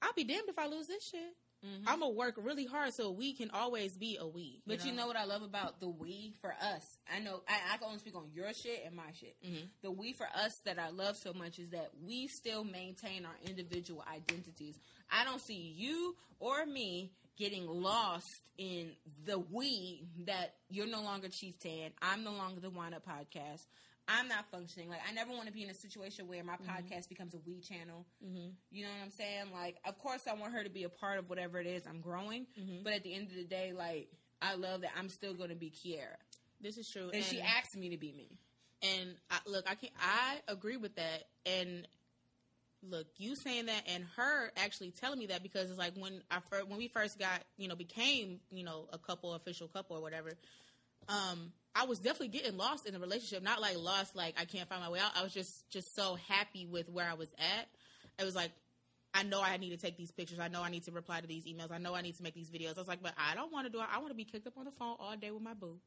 [0.00, 1.34] I'll be damned if I lose this shit.
[1.64, 1.84] Mhm.
[1.86, 4.62] I'm gonna work really hard so we can always be a we.
[4.66, 6.98] But you know what I love about the we for us?
[7.12, 9.36] I know I, I can only speak on your shit and my shit.
[9.44, 9.68] Mhm.
[9.82, 13.36] The we for us that I love so much is that we still maintain our
[13.44, 14.76] individual identities.
[15.10, 18.94] I don't see you or me getting lost in
[19.24, 21.90] the we that you're no longer Chief Tan.
[22.02, 23.66] I'm no longer the Wine Up Podcast.
[24.08, 24.88] I'm not functioning.
[24.88, 27.60] Like I never want to be in a situation where my podcast becomes a we
[27.60, 28.04] channel.
[28.24, 28.52] Mhm.
[28.70, 29.52] You know what I'm saying?
[29.52, 32.00] Like, of course, I want her to be a part of whatever it is I'm
[32.00, 32.46] growing.
[32.58, 32.82] Mhm.
[32.82, 34.10] But at the end of the day, like,
[34.42, 36.16] I love that I'm still going to be Kiara,
[36.60, 37.10] This is true.
[37.10, 38.36] and, she asked me to be me.
[38.82, 41.86] and I, look, I can I agree with that, and
[42.82, 46.40] look, you saying that and her actually telling me that because it's like when I
[46.40, 50.00] first, when we first got, you know, became, you know, a couple, official couple or
[50.02, 50.32] whatever,
[51.08, 53.42] um, I was definitely getting lost in the relationship.
[53.42, 55.12] Not like lost, like I can't find my way out.
[55.16, 57.68] I was just, just so happy with where I was at.
[58.18, 58.50] It was like,
[59.12, 60.38] I know I need to take these pictures.
[60.38, 61.72] I know I need to reply to these emails.
[61.72, 62.76] I know I need to make these videos.
[62.76, 63.86] I was like, but I don't want to do it.
[63.92, 65.78] I want to be kicked up on the phone all day with my boo.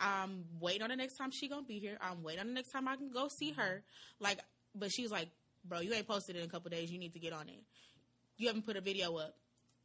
[0.00, 1.98] I'm waiting on the next time she gonna be here.
[2.00, 3.60] I'm waiting on the next time I can go see mm-hmm.
[3.60, 3.82] her.
[4.20, 4.38] Like,
[4.74, 5.28] but she's like,
[5.64, 6.90] bro, you ain't posted in a couple days.
[6.90, 7.62] You need to get on it.
[8.38, 9.34] You haven't put a video up.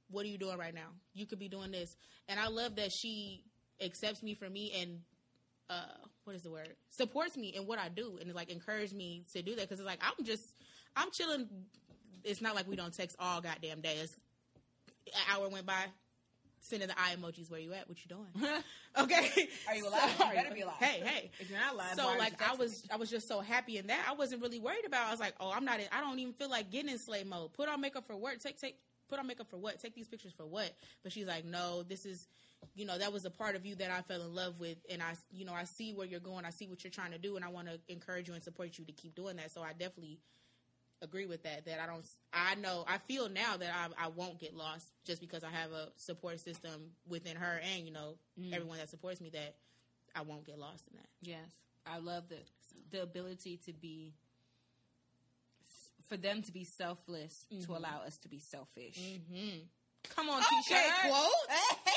[0.09, 0.87] What are you doing right now?
[1.13, 1.95] You could be doing this.
[2.29, 3.43] And I love that she
[3.81, 4.99] accepts me for me and
[5.69, 5.81] uh
[6.23, 9.41] what is the word supports me in what I do and like encourage me to
[9.41, 10.43] do that because it's like I'm just
[10.95, 11.47] I'm chilling.
[12.23, 14.15] It's not like we don't text all goddamn days.
[15.07, 15.85] An hour went by,
[16.59, 17.49] sending the eye emojis.
[17.49, 17.87] Where you at?
[17.87, 18.51] What you doing?
[18.99, 19.47] okay.
[19.67, 20.11] Are you alive?
[20.17, 20.75] So- you better be alive.
[20.79, 21.31] Hey, hey.
[21.39, 22.89] If you're not alive, So like I was me?
[22.91, 24.05] I was just so happy in that.
[24.09, 25.07] I wasn't really worried about.
[25.07, 25.79] I was like, oh, I'm not.
[25.79, 27.53] In, I don't even feel like getting in slave mode.
[27.53, 28.39] Put on makeup for what?
[28.41, 28.75] Take take.
[29.07, 29.79] Put on makeup for what?
[29.79, 30.69] Take these pictures for what?
[31.03, 32.27] But she's like, no, this is,
[32.75, 35.01] you know, that was a part of you that I fell in love with, and
[35.01, 36.45] I, you know, I see where you're going.
[36.45, 38.77] I see what you're trying to do, and I want to encourage you and support
[38.77, 39.51] you to keep doing that.
[39.51, 40.19] So I definitely
[41.01, 41.65] agree with that.
[41.65, 42.05] That I don't.
[42.33, 42.83] I know.
[42.87, 46.39] I feel now that I, I won't get lost just because I have a support
[46.39, 48.53] system within her and you know Mm.
[48.53, 49.29] everyone that supports me.
[49.29, 49.55] That
[50.15, 51.07] I won't get lost in that.
[51.21, 51.49] Yes,
[51.85, 52.37] I love the
[52.91, 54.13] the ability to be
[56.07, 58.97] for them to be selfless to allow us to be selfish.
[58.97, 59.57] Mm-hmm.
[60.15, 61.11] Come on, Okay, t-shirt.
[61.11, 61.31] quote.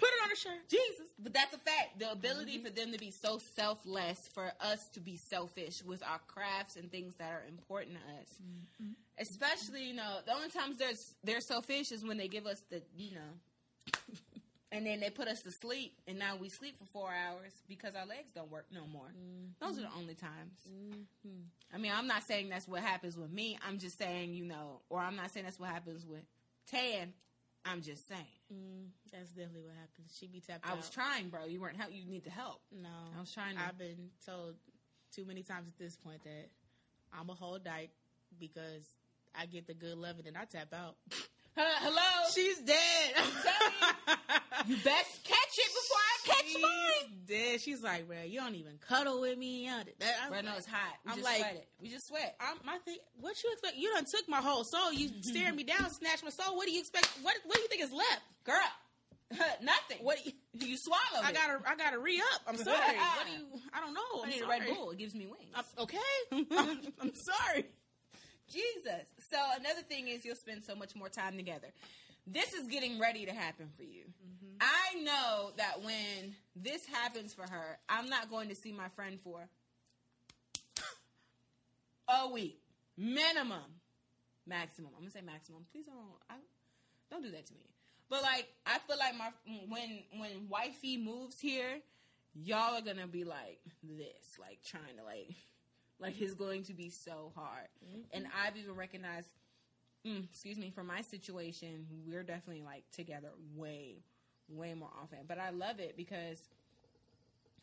[0.00, 0.68] Put it on a shirt.
[0.68, 1.98] Jesus, but that's a fact.
[1.98, 2.64] The ability mm-hmm.
[2.64, 6.90] for them to be so selfless, for us to be selfish with our crafts and
[6.90, 8.28] things that are important to us.
[8.42, 8.92] Mm-hmm.
[9.18, 12.82] Especially, you know, the only times they're they're selfish is when they give us the,
[12.96, 13.92] you know,
[14.72, 17.94] and then they put us to sleep, and now we sleep for four hours because
[17.94, 19.08] our legs don't work no more.
[19.08, 19.66] Mm-hmm.
[19.66, 20.58] Those are the only times.
[21.74, 23.58] I mean, I'm not saying that's what happens with me.
[23.66, 26.22] I'm just saying, you know, or I'm not saying that's what happens with
[26.66, 27.12] Tan.
[27.64, 28.24] I'm just saying.
[28.52, 30.16] Mm, that's definitely what happens.
[30.18, 30.76] She be tapped I out.
[30.78, 31.44] was trying, bro.
[31.46, 31.90] You weren't help.
[31.92, 32.60] You need to help.
[32.72, 33.62] No, I was trying to.
[33.62, 34.54] I've been told
[35.14, 36.48] too many times at this point that
[37.12, 37.90] I'm a whole dyke
[38.38, 38.84] because
[39.38, 40.96] I get the good loving and I tap out.
[41.56, 42.30] Hello.
[42.34, 42.76] She's dead.
[44.66, 45.39] you best catch it before I
[46.30, 47.18] catch She's mine.
[47.26, 47.60] dead.
[47.60, 49.64] She's like, bro, you don't even cuddle with me.
[49.64, 50.94] You don't- that- I'm Bro, no, like- it's hot.
[51.04, 51.68] We I'm just like- sweat it.
[51.80, 52.36] We just sweat.
[52.40, 53.76] I'm, my thing, what you expect?
[53.76, 54.92] You done took my whole soul.
[54.92, 56.56] You staring me down, snatched my soul.
[56.56, 57.08] What do you expect?
[57.22, 58.22] What What do you think is left?
[58.44, 58.56] Girl,
[59.62, 59.98] nothing.
[60.02, 61.34] What do you, You swallow I it.
[61.34, 62.40] gotta, I gotta re up.
[62.46, 62.76] I'm sorry.
[62.96, 63.46] what do you?
[63.72, 64.00] I don't know.
[64.18, 64.56] I I'm need sorry.
[64.58, 64.90] a Red Bull.
[64.90, 65.54] It gives me wings.
[65.54, 65.98] I'm, okay,
[66.32, 67.66] I'm, I'm sorry.
[68.52, 69.06] Jesus.
[69.30, 71.68] So another thing is you'll spend so much more time together.
[72.26, 74.02] This is getting ready to happen for you.
[74.04, 74.39] Mm-hmm.
[74.60, 79.18] I know that when this happens for her, I'm not going to see my friend
[79.20, 79.48] for
[82.08, 82.60] a week
[83.00, 83.80] minimum,
[84.46, 84.90] maximum.
[84.94, 85.64] I'm gonna say maximum.
[85.72, 85.96] Please don't,
[86.28, 86.34] I,
[87.10, 87.66] don't do that to me.
[88.08, 89.30] But like, I feel like my
[89.68, 91.80] when when wifey moves here,
[92.34, 95.34] y'all are gonna be like this, like trying to like,
[95.98, 97.68] like it's going to be so hard.
[98.12, 99.28] And I've even recognized,
[100.06, 104.02] mm, excuse me, for my situation, we're definitely like together way,
[104.50, 105.18] way more often.
[105.26, 106.38] But I love it because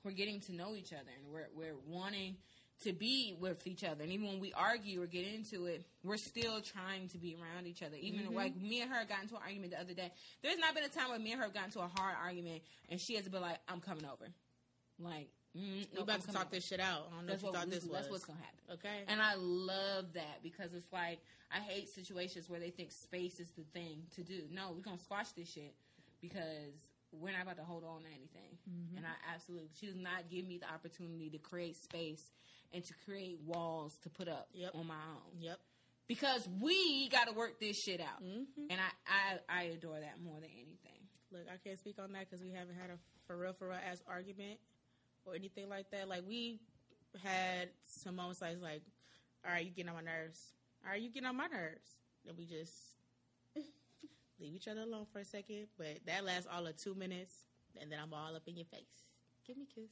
[0.03, 2.35] we're getting to know each other and we're we're wanting
[2.83, 4.03] to be with each other.
[4.03, 7.65] And even when we argue or get into it, we're still trying to be around
[7.65, 7.95] each other.
[7.99, 10.11] Even like me and her got into an argument the other day.
[10.43, 12.99] There's not been a time where me and her got into a hard argument and
[13.01, 14.29] she has to be like, "I'm coming over."
[14.99, 16.49] Like, mm, We nope, about to talk over.
[16.55, 17.07] this shit out.
[17.11, 17.91] I don't know That's if you what thought this was.
[17.93, 18.59] that's what's gonna happen.
[18.73, 19.03] Okay.
[19.07, 21.19] And I love that because it's like
[21.51, 24.43] I hate situations where they think space is the thing to do.
[24.51, 25.73] No, we're gonna squash this shit
[26.21, 26.73] because
[27.11, 28.57] we're not about to hold on to anything.
[28.69, 28.97] Mm-hmm.
[28.97, 32.31] And I absolutely she does not give me the opportunity to create space
[32.73, 34.71] and to create walls to put up Yep.
[34.75, 35.39] on my own.
[35.41, 35.59] yep.
[36.07, 38.23] Because we gotta work this shit out.
[38.23, 38.67] Mm-hmm.
[38.69, 40.99] And I, I I adore that more than anything.
[41.31, 43.77] Look, I can't speak on that because we haven't had a for real, for real
[43.89, 44.59] ass argument
[45.25, 46.07] or anything like that.
[46.07, 46.59] Like we
[47.23, 48.81] had some moments like, like,
[49.45, 50.39] all right, you getting on my nerves.
[50.85, 51.97] All right, you getting on my nerves.
[52.27, 52.73] And we just
[54.39, 55.67] leave each other alone for a second.
[55.77, 57.33] But that lasts all of two minutes,
[57.79, 59.05] and then I'm all up in your face.
[59.45, 59.91] Give me a kiss.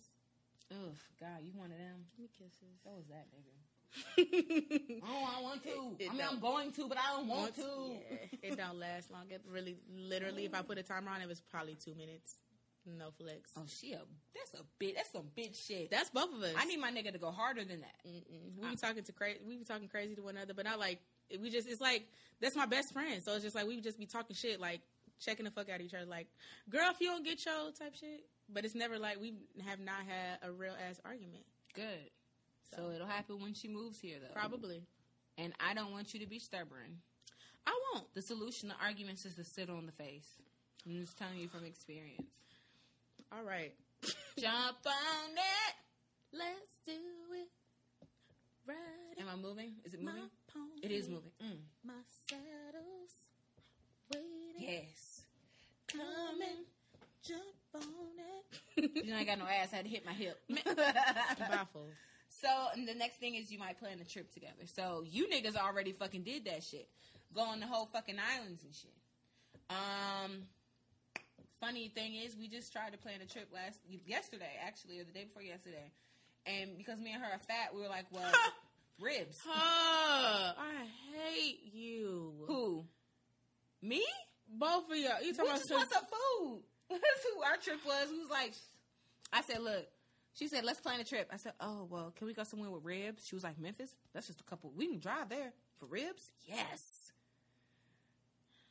[0.71, 2.05] Ugh, God, you one of them.
[2.11, 2.81] Give me kisses.
[2.83, 3.53] So is that, nigga.
[5.07, 5.95] Oh, I want to.
[5.99, 7.61] It I mean, I'm going to, but I don't want to.
[7.61, 9.23] Yeah, it don't last long.
[9.29, 12.35] It really, literally, if I put a timer on, it was probably two minutes.
[12.85, 13.51] No flex.
[13.57, 14.01] Oh, she a
[14.35, 15.89] that's a bit that's some bitch shit.
[15.89, 16.53] That's both of us.
[16.55, 17.95] I need my nigga to go harder than that.
[18.07, 18.61] Mm-mm.
[18.61, 19.39] We be talking to crazy.
[19.47, 20.99] We be talking crazy to one another, but not like
[21.41, 21.67] we just.
[21.67, 22.07] It's like
[22.41, 23.21] that's my best friend.
[23.23, 24.81] So it's just like we just be talking shit, like
[25.19, 26.27] checking the fuck out of each other, like
[26.69, 28.25] girl, if you don't get your type shit.
[28.47, 29.33] But it's never like we
[29.65, 31.43] have not had a real ass argument.
[31.73, 32.11] Good.
[32.75, 34.33] So, it'll happen when she moves here, though.
[34.33, 34.81] Probably.
[35.37, 36.99] And I don't want you to be stubborn.
[37.65, 38.13] I won't.
[38.13, 40.27] The solution to arguments is to sit on the face.
[40.85, 42.27] I'm just telling you from experience.
[43.31, 43.73] All right.
[44.39, 45.75] Jump on it.
[46.33, 46.91] Let's do
[47.33, 47.49] it.
[48.67, 49.19] Right.
[49.19, 49.73] Am I moving?
[49.83, 50.29] Is it moving?
[50.81, 51.31] It is moving.
[51.43, 51.57] Mm.
[51.85, 51.93] My
[52.29, 53.13] saddle's
[54.13, 54.55] waiting.
[54.59, 55.21] Yes.
[55.87, 56.65] Coming.
[57.23, 57.41] Jump
[57.73, 58.91] on it.
[59.05, 59.69] You know I got no ass.
[59.73, 60.37] I had to hit my hip.
[61.39, 61.89] Baffled.
[62.29, 64.65] So and the next thing is you might plan a trip together.
[64.65, 66.87] So you niggas already fucking did that shit.
[67.33, 68.93] Go on the whole fucking islands and shit.
[69.69, 70.43] Um
[71.59, 75.11] funny thing is we just tried to plan a trip last yesterday actually or the
[75.11, 75.91] day before yesterday.
[76.45, 78.31] And because me and her are fat, we were like, well,
[78.99, 79.39] ribs.
[79.43, 82.33] Huh, I hate you.
[82.45, 82.85] Who?
[83.81, 84.03] Me?
[84.75, 85.21] Both of y'all.
[85.21, 86.61] You We talking about just want some food.
[86.89, 87.01] That's
[87.33, 88.09] who our trip was.
[88.11, 88.53] We was like,
[89.31, 89.87] I said, look.
[90.33, 91.29] She said, let's plan a trip.
[91.31, 93.25] I said, oh, well, can we go somewhere with ribs?
[93.25, 93.95] She was like, Memphis?
[94.13, 94.71] That's just a couple.
[94.75, 96.29] We can drive there for ribs?
[96.45, 97.05] Yes.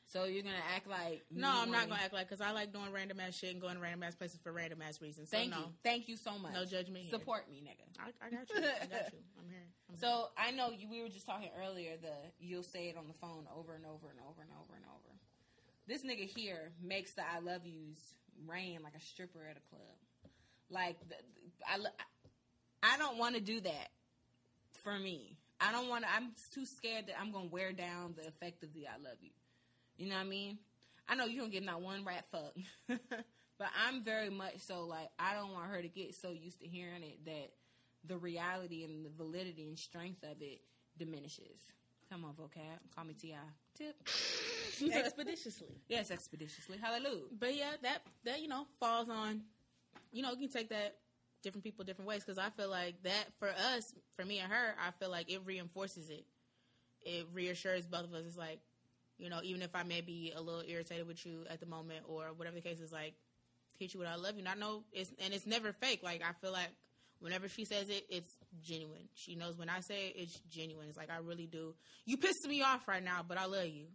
[0.06, 1.24] So you're to act like.
[1.34, 3.74] No, I'm not gonna act like because I like doing random ass shit and going
[3.74, 5.28] to random ass places for random ass reasons.
[5.30, 5.64] So Thank no, you.
[5.82, 6.52] Thank you so much.
[6.52, 7.10] no judgment here.
[7.10, 7.82] Support me, nigga.
[7.98, 8.62] I, I got you.
[8.62, 9.18] I got you.
[9.40, 9.66] I'm here.
[9.90, 9.98] I'm here.
[9.98, 11.96] So I know you, we were just talking earlier.
[12.00, 14.84] The you'll say it on the phone over and over and over and over and
[14.86, 15.10] over.
[15.86, 18.14] This nigga here makes the I love yous
[18.46, 20.32] rain like a stripper at a club.
[20.70, 20.96] Like
[21.66, 21.78] I,
[22.82, 23.88] I don't want to do that
[24.82, 25.36] for me.
[25.60, 26.10] I don't want to.
[26.14, 29.30] I'm too scared that I'm gonna wear down the effect of the I love you.
[29.96, 30.58] You know what I mean?
[31.08, 32.54] I know you don't get not one rat fuck,
[32.88, 36.66] but I'm very much so like I don't want her to get so used to
[36.66, 37.52] hearing it that
[38.06, 40.60] the reality and the validity and strength of it
[40.98, 41.60] diminishes.
[42.10, 42.78] Come on, vocab.
[42.94, 43.34] Call me Ti.
[43.76, 43.96] Tip.
[44.94, 45.68] expeditiously.
[45.88, 46.78] yes, expeditiously.
[46.80, 47.22] Hallelujah.
[47.38, 49.42] But yeah, that that you know falls on.
[50.12, 50.96] You know, you can take that
[51.42, 54.74] different people different ways because I feel like that for us, for me and her,
[54.84, 56.24] I feel like it reinforces it.
[57.02, 58.24] It reassures both of us.
[58.26, 58.60] It's like,
[59.18, 62.04] you know, even if I may be a little irritated with you at the moment
[62.08, 63.14] or whatever the case is, like,
[63.78, 64.40] hit you with I love you.
[64.40, 66.00] And I know it's and it's never fake.
[66.02, 66.70] Like I feel like
[67.20, 68.30] whenever she says it, it's
[68.62, 69.08] genuine.
[69.14, 70.86] She knows when I say it, it's genuine.
[70.88, 71.74] It's like I really do.
[72.04, 73.86] You pissed me off right now, but I love you.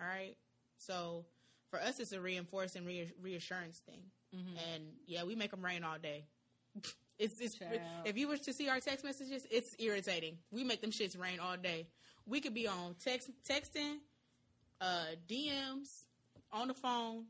[0.00, 0.36] All right.
[0.76, 1.24] So
[1.70, 4.02] for us, it's a reinforcing reass- reassurance thing.
[4.72, 6.24] And yeah, we make them rain all day.
[7.16, 7.54] It's, it's
[8.04, 10.36] if you were to see our text messages, it's irritating.
[10.50, 11.86] We make them shits rain all day.
[12.26, 13.98] We could be on text texting,
[14.80, 15.86] uh, DMs,
[16.52, 17.26] on the phone,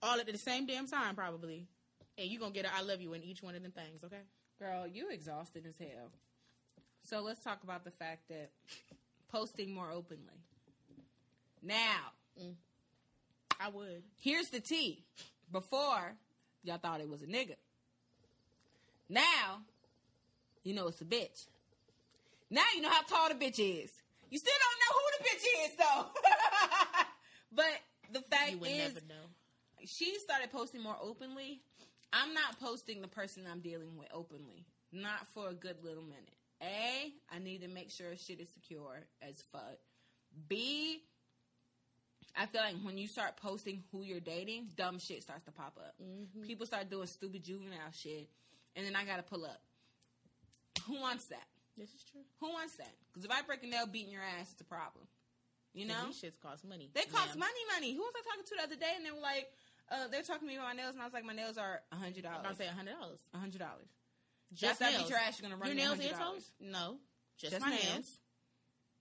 [0.00, 1.66] all at the same damn time probably,
[2.16, 4.04] and you're gonna get a I love you in each one of them things.
[4.04, 4.22] Okay.
[4.58, 6.10] Girl, you exhausted as hell.
[7.02, 8.50] So let's talk about the fact that
[9.30, 10.22] posting more openly.
[11.62, 12.12] Now,
[13.60, 14.02] I would.
[14.20, 15.04] here's the tea.
[15.52, 16.14] Before,
[16.62, 17.56] y'all thought it was a nigga.
[19.08, 19.60] Now,
[20.62, 21.46] you know it's a bitch.
[22.50, 23.90] Now you know how tall the bitch is.
[24.30, 26.06] You still don't know who the bitch is, though.
[27.52, 27.80] but
[28.12, 29.84] the fact You would is, never know.
[29.84, 31.60] she started posting more openly.
[32.12, 34.66] I'm not posting the person I'm dealing with openly.
[34.92, 36.36] Not for a good little minute.
[36.62, 39.78] A, I need to make sure shit is secure as fuck.
[40.48, 41.02] B,
[42.36, 45.76] I feel like when you start posting who you're dating, dumb shit starts to pop
[45.78, 45.94] up.
[46.02, 46.42] Mm-hmm.
[46.46, 48.28] People start doing stupid juvenile shit,
[48.76, 49.60] and then I gotta pull up.
[50.86, 51.46] Who wants that?
[51.76, 52.22] This is true.
[52.40, 52.92] Who wants that?
[53.12, 55.06] Because if I break a nail beating your ass, it's a problem.
[55.74, 56.06] You know?
[56.06, 56.90] these shits cost money.
[56.94, 57.50] They cost ma'am.
[57.50, 57.92] money, money.
[57.94, 58.94] Who was I talking to the other day?
[58.94, 59.50] And they were like,
[59.90, 61.80] uh, they're talking to me about my nails, and I was like, my nails are
[61.92, 62.56] a hundred I'm dollars.
[62.56, 63.18] to say a hundred dollars.
[63.34, 63.88] A hundred dollars.
[64.52, 65.02] Just After I nails.
[65.02, 66.12] beat your ass, you're gonna run your nails 100.
[66.14, 66.50] and toes?
[66.60, 66.96] No,
[67.38, 67.84] just, Just my nails.
[67.84, 68.18] nails.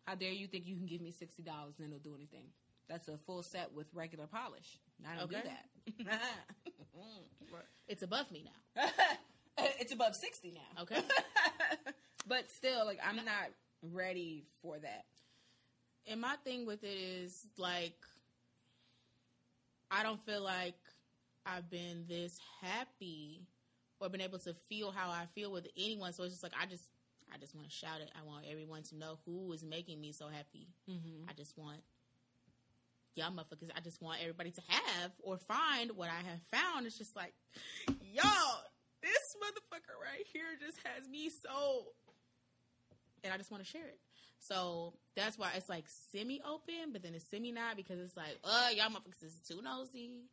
[0.06, 2.46] How dare you think you can give me sixty dollars and it'll do anything?
[2.90, 4.80] That's a full set with regular polish.
[5.10, 5.42] I don't Okay.
[5.42, 6.20] do that.
[7.88, 8.90] It's above me now.
[9.80, 10.84] it's above sixty now.
[10.84, 11.02] Okay.
[12.28, 13.50] but still, like I'm not
[13.92, 15.06] ready for that.
[16.08, 17.96] And my thing with it is like,
[19.94, 20.76] I don't feel like
[21.46, 23.46] I've been this happy
[24.00, 26.14] or been able to feel how I feel with anyone.
[26.14, 26.90] So it's just like I just,
[27.32, 28.12] I just want to shout it.
[28.20, 30.68] I want everyone to know who is making me so happy.
[30.90, 31.30] Mm-hmm.
[31.30, 31.78] I just want
[33.16, 33.70] y'all motherfuckers.
[33.76, 36.88] I just want everybody to have or find what I have found.
[36.88, 37.34] It's just like,
[37.88, 38.64] y'all,
[39.04, 41.86] this motherfucker right here just has me so,
[43.24, 44.00] and I just want to share it.
[44.48, 48.38] So that's why it's like semi open, but then it's semi not because it's like,
[48.44, 50.24] oh, y'all motherfuckers is too nosy.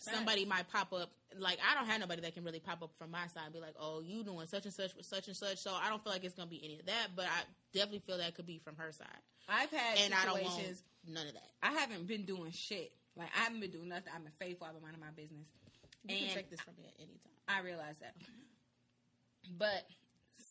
[0.00, 1.10] Somebody might pop up.
[1.38, 3.60] Like I don't have nobody that can really pop up from my side and be
[3.60, 6.10] like, "Oh, you doing such and such with such and such." So I don't feel
[6.10, 7.08] like it's gonna be any of that.
[7.14, 7.42] But I
[7.74, 9.06] definitely feel that could be from her side,
[9.46, 10.82] I've had and I don't want situations.
[11.06, 11.50] none of that.
[11.62, 12.92] I haven't been doing shit.
[13.14, 14.10] Like I haven't been doing nothing.
[14.14, 14.66] I've been faithful.
[14.66, 15.46] I've been minding my business.
[16.08, 17.36] You and can take this from me at any time.
[17.46, 18.14] I realize that.
[19.58, 19.84] But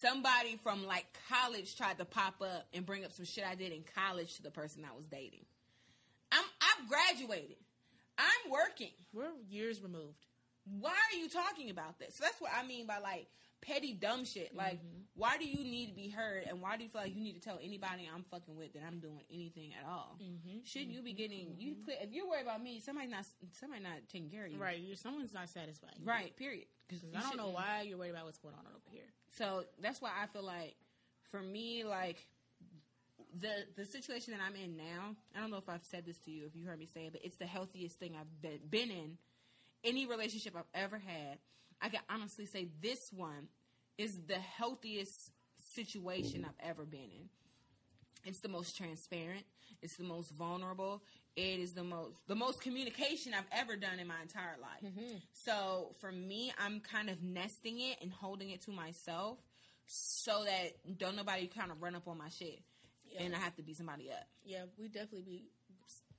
[0.02, 3.72] somebody from like college tried to pop up and bring up some shit I did
[3.72, 5.46] in college to the person I was dating.
[6.32, 7.58] I'm I've graduated.
[8.18, 8.92] I'm working.
[9.14, 10.26] We're years removed.
[10.80, 12.16] Why are you talking about this?
[12.16, 13.28] So that's what I mean by like
[13.62, 14.56] petty dumb shit.
[14.56, 15.02] Like, Mm-hmm.
[15.16, 17.34] why do you need to be heard, and why do you feel like you need
[17.34, 20.18] to tell anybody I'm fucking with that I'm doing anything at all?
[20.22, 20.60] Mm-hmm.
[20.64, 23.26] Shouldn't you be getting you put if you're worried about me, somebody not
[23.60, 25.96] somebody not taking care of you, Right, you someone's not satisfied.
[26.04, 26.36] Right.
[26.38, 26.66] Period.
[26.88, 29.08] Because 'Cause I don't know why you're worried about what's going on over here.
[29.38, 30.76] So that's why I feel like,
[31.32, 32.18] for me, like
[33.40, 35.16] the the situation that I'm in now.
[35.36, 37.14] I don't know if I've said this to you, if you heard me say it,
[37.14, 39.18] but it's the healthiest thing I've been, been in.
[39.84, 41.38] Any relationship I've ever had,
[41.82, 43.48] I can honestly say this one
[43.98, 45.32] is the healthiest
[45.74, 47.30] situation I've ever been in.
[48.26, 49.44] It's the most transparent.
[49.82, 51.02] It's the most vulnerable.
[51.36, 54.84] It is the most the most communication I've ever done in my entire life.
[54.84, 55.16] Mm-hmm.
[55.34, 59.38] So for me, I'm kind of nesting it and holding it to myself
[59.86, 62.60] so that don't nobody kind of run up on my shit
[63.06, 63.24] Yeah.
[63.24, 64.28] and I have to beat somebody up.
[64.44, 65.44] Yeah, we definitely be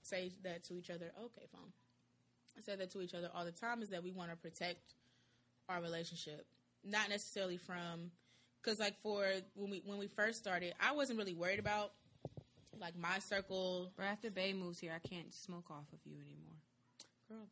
[0.02, 1.12] say that to each other.
[1.22, 1.70] Okay, phone.
[2.56, 3.82] I say that to each other all the time.
[3.82, 4.94] Is that we want to protect
[5.68, 6.46] our relationship,
[6.84, 8.10] not necessarily from
[8.62, 11.92] because like for when we when we first started, I wasn't really worried about
[12.80, 13.92] like my circle.
[13.96, 16.58] But after Bay moves here, I can't smoke off of you anymore.
[17.28, 17.48] Girl,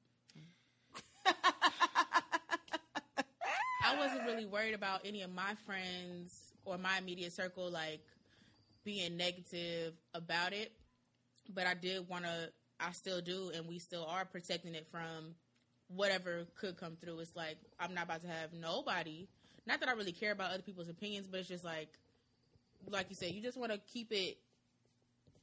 [3.85, 8.01] I wasn't really worried about any of my friends or my immediate circle like
[8.85, 10.73] being negative about it.
[11.55, 15.35] But I did want to, I still do, and we still are protecting it from
[15.89, 17.21] whatever could come through.
[17.21, 19.27] It's like, I'm not about to have nobody,
[19.69, 21.91] not that I really care about other people's opinions, but it's just like,
[22.91, 24.39] like you said, you just want to keep it,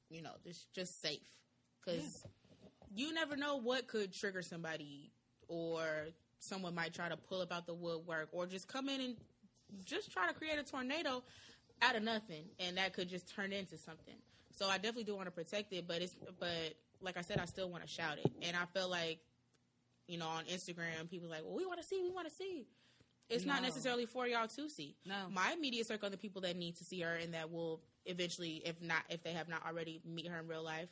[0.10, 1.20] you know, just, just safe.
[1.86, 2.26] Because
[2.94, 5.12] you never know what could trigger somebody
[5.48, 6.08] or
[6.40, 9.16] someone might try to pull up out the woodwork or just come in and
[9.86, 11.24] just try to create a tornado
[11.84, 14.16] out of nothing and that could just turn into something.
[14.52, 17.46] So i definitely do want to protect it but it's but like i said i
[17.46, 18.32] still want to shout it.
[18.42, 19.20] And i feel like
[20.08, 22.66] you know on instagram people like well we want to see we want to see
[23.30, 25.28] it's not necessarily for y'all to see No.
[25.32, 28.62] my immediate circle of the people that need to see her and that will eventually
[28.66, 30.90] if not if they have not already meet her in real life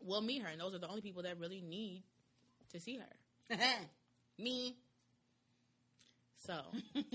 [0.00, 2.02] will meet her and those are the only people that really need
[2.72, 3.56] to see her
[4.38, 4.76] Me.
[6.46, 6.60] So,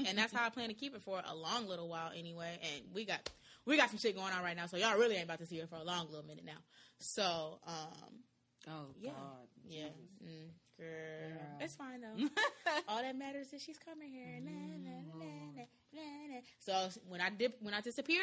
[0.06, 2.58] and that's how I plan to keep it for a long little while anyway.
[2.64, 3.30] And we got
[3.66, 5.60] we got some shit going on right now, so y'all really ain't about to see
[5.60, 6.58] her for a long little minute now.
[6.98, 8.24] So, um,
[8.68, 9.12] Oh Yeah.
[9.12, 9.48] God.
[9.70, 9.86] yeah,
[10.24, 10.50] mm,
[10.82, 12.28] girl, it's fine though.
[12.88, 14.40] All that matters is she's coming here.
[14.42, 14.52] Na.
[14.52, 16.42] Mm.
[16.60, 18.22] So when I dip, when I disappear,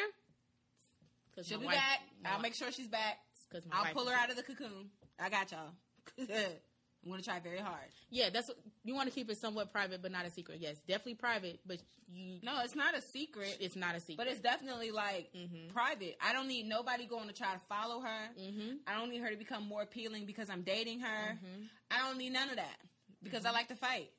[1.39, 2.01] because She'll be back.
[2.25, 3.19] I'll make sure she's back.
[3.49, 4.89] Because I'll pull her out of the cocoon.
[5.19, 5.71] I got y'all.
[7.03, 7.87] I'm gonna try very hard.
[8.09, 10.59] Yeah, that's what, you want to keep it somewhat private, but not a secret.
[10.59, 11.79] Yes, definitely private, but
[12.11, 14.17] you No, it's not a secret, it's not a secret.
[14.17, 15.69] but it's definitely like Mhm.
[15.69, 16.17] private.
[16.21, 18.29] I don't need nobody going to try to follow her.
[18.37, 18.77] mm-hmm.
[18.85, 21.39] I don't need her to become more appealing because I'm dating her.
[21.41, 21.69] Mhm.
[21.89, 22.79] I don't need none of that
[23.23, 24.11] because I like to fight,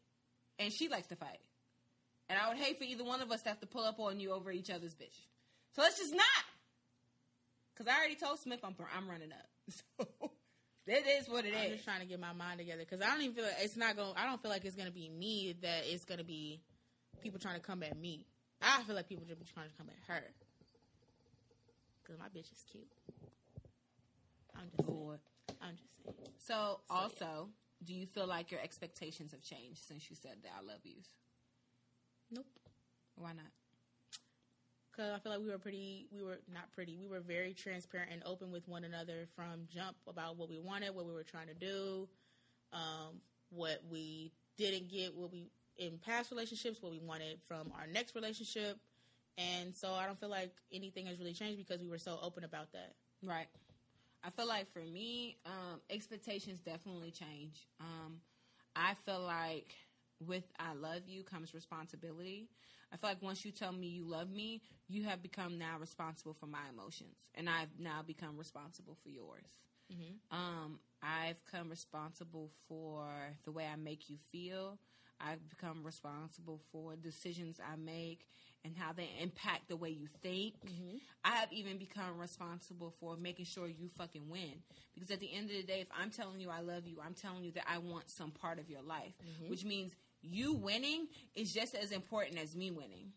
[0.58, 1.40] and she likes to fight.
[2.30, 4.20] And I would hate for either one of us to have to pull up on
[4.20, 5.18] you over each other's bitch.
[5.72, 6.44] So let's just not.
[7.74, 9.48] Because I already told Smith I'm I'm running up.
[9.98, 10.32] So
[10.90, 11.72] it is what it I'm is.
[11.72, 13.96] just trying to get my mind together because I don't even feel like it's not
[13.96, 14.12] going.
[14.16, 16.61] I don't feel like it's gonna be me that it's gonna be
[17.22, 18.26] people trying to come at me.
[18.61, 20.24] I feel like people just be trying to come at her
[22.03, 22.90] because my bitch is cute.
[24.57, 25.18] I'm just saying.
[25.62, 26.33] I'm just saying.
[26.38, 26.96] So, yeah.
[26.96, 27.48] also,
[27.85, 31.07] do you feel like your expectations have changed since you said that I love yous?
[32.31, 32.46] Nope.
[33.16, 33.46] Why not?
[35.00, 38.10] Because I feel like we were pretty, we were not pretty, we were very transparent
[38.12, 41.46] and open with one another from jump about what we wanted, what we were trying
[41.46, 42.06] to do,
[42.74, 47.86] um, what we didn't get, what we in past relationships, what we wanted from our
[47.86, 48.78] next relationship.
[49.38, 52.44] And so I don't feel like anything has really changed because we were so open
[52.44, 52.92] about that.
[53.24, 53.46] Right.
[54.22, 57.68] I feel like for me, um, expectations definitely change.
[57.80, 58.20] Um,
[58.76, 59.74] I feel like
[60.26, 62.48] with I love you comes responsibility.
[62.92, 66.34] I feel like once you tell me you love me, you have become now responsible
[66.34, 69.46] for my emotions, and I've now become responsible for yours.
[69.92, 70.36] Mm-hmm.
[70.36, 73.06] Um, I've come responsible for
[73.44, 74.78] the way I make you feel.
[75.20, 78.26] I've become responsible for decisions I make
[78.64, 80.54] and how they impact the way you think.
[80.64, 80.96] Mm-hmm.
[81.24, 84.62] I have even become responsible for making sure you fucking win.
[84.94, 87.14] Because at the end of the day, if I'm telling you I love you, I'm
[87.14, 89.50] telling you that I want some part of your life, Mm-hmm.
[89.50, 89.92] which means
[90.22, 93.12] you winning is just as important as me winning.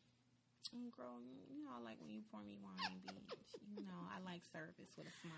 [0.76, 3.38] Mm, Girl, you know I like when you pour me wine, bitch.
[3.70, 5.34] You know I like service with a smile.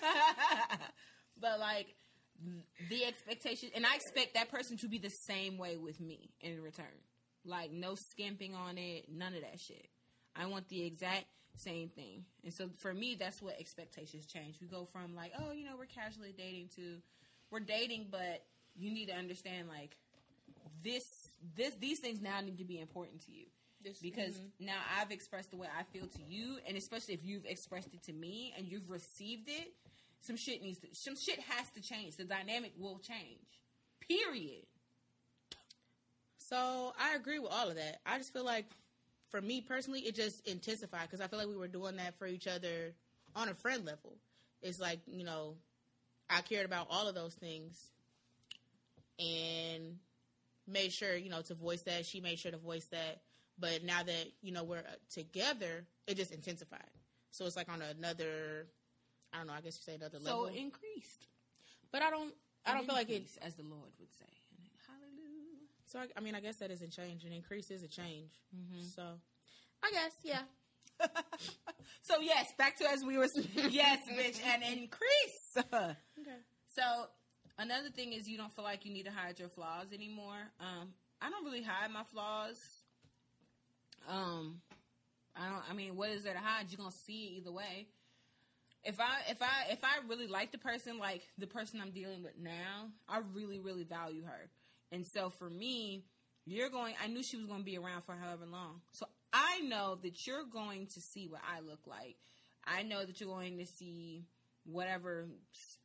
[1.40, 1.94] but like
[2.88, 6.62] the expectation, and I expect that person to be the same way with me in
[6.62, 6.86] return.
[7.44, 9.88] Like no skimping on it, none of that shit.
[10.36, 11.26] I want the exact
[11.56, 12.24] same thing.
[12.44, 14.56] And so for me, that's what expectations change.
[14.60, 16.98] We go from like, oh, you know, we're casually dating to
[17.50, 18.44] we're dating, but
[18.78, 19.96] you need to understand like
[20.82, 23.46] this this these things now need to be important to you.
[23.82, 24.50] This- Because mhm.
[24.66, 28.02] now I've expressed the way I feel to you, and especially if you've expressed it
[28.04, 29.72] to me and you've received it,
[30.20, 32.16] some shit needs to some shit has to change.
[32.16, 33.62] The dynamic will change.
[34.00, 34.64] Period.
[36.38, 38.00] So I agree with all of that.
[38.06, 38.64] I just feel like,
[39.30, 42.26] for me personally, it just intensified because I feel like we were doing that for
[42.26, 42.94] each other
[43.36, 44.16] on a friend level.
[44.62, 45.54] It's like you know,
[46.30, 47.90] I cared about all of those things,
[49.18, 49.96] and
[50.66, 52.06] made sure you know to voice that.
[52.06, 53.22] She made sure to voice that.
[53.58, 56.90] But now that you know we're uh, together, it just intensified.
[57.30, 58.66] So it's like on another,
[59.32, 59.52] I don't know.
[59.52, 60.46] I guess you say another level.
[60.46, 61.26] So increased.
[61.92, 62.34] but I don't.
[62.66, 63.28] I don't feel like it.
[63.42, 64.26] As the Lord would say.
[64.86, 65.58] Hallelujah.
[65.86, 67.24] So I, I mean, I guess that isn't change.
[67.24, 68.32] An increase is a change.
[68.54, 68.82] Mm-hmm.
[68.94, 69.02] So
[69.82, 70.42] I guess, yeah.
[72.02, 73.28] so yes, back to as we were.
[73.54, 75.56] yes, bitch, and increase.
[75.56, 75.94] Okay.
[76.74, 76.82] so
[77.58, 80.50] another thing is you don't feel like you need to hide your flaws anymore.
[80.60, 80.88] Um,
[81.20, 82.56] I don't really hide my flaws.
[84.08, 84.60] Um,
[85.36, 85.62] I don't.
[85.70, 86.66] I mean, what is there to hide?
[86.70, 87.86] You're gonna see it either way.
[88.84, 92.22] If I if I if I really like the person, like the person I'm dealing
[92.22, 94.48] with now, I really really value her,
[94.92, 96.04] and so for me,
[96.46, 96.94] you're going.
[97.02, 100.26] I knew she was going to be around for however long, so I know that
[100.26, 102.16] you're going to see what I look like.
[102.64, 104.24] I know that you're going to see
[104.70, 105.26] whatever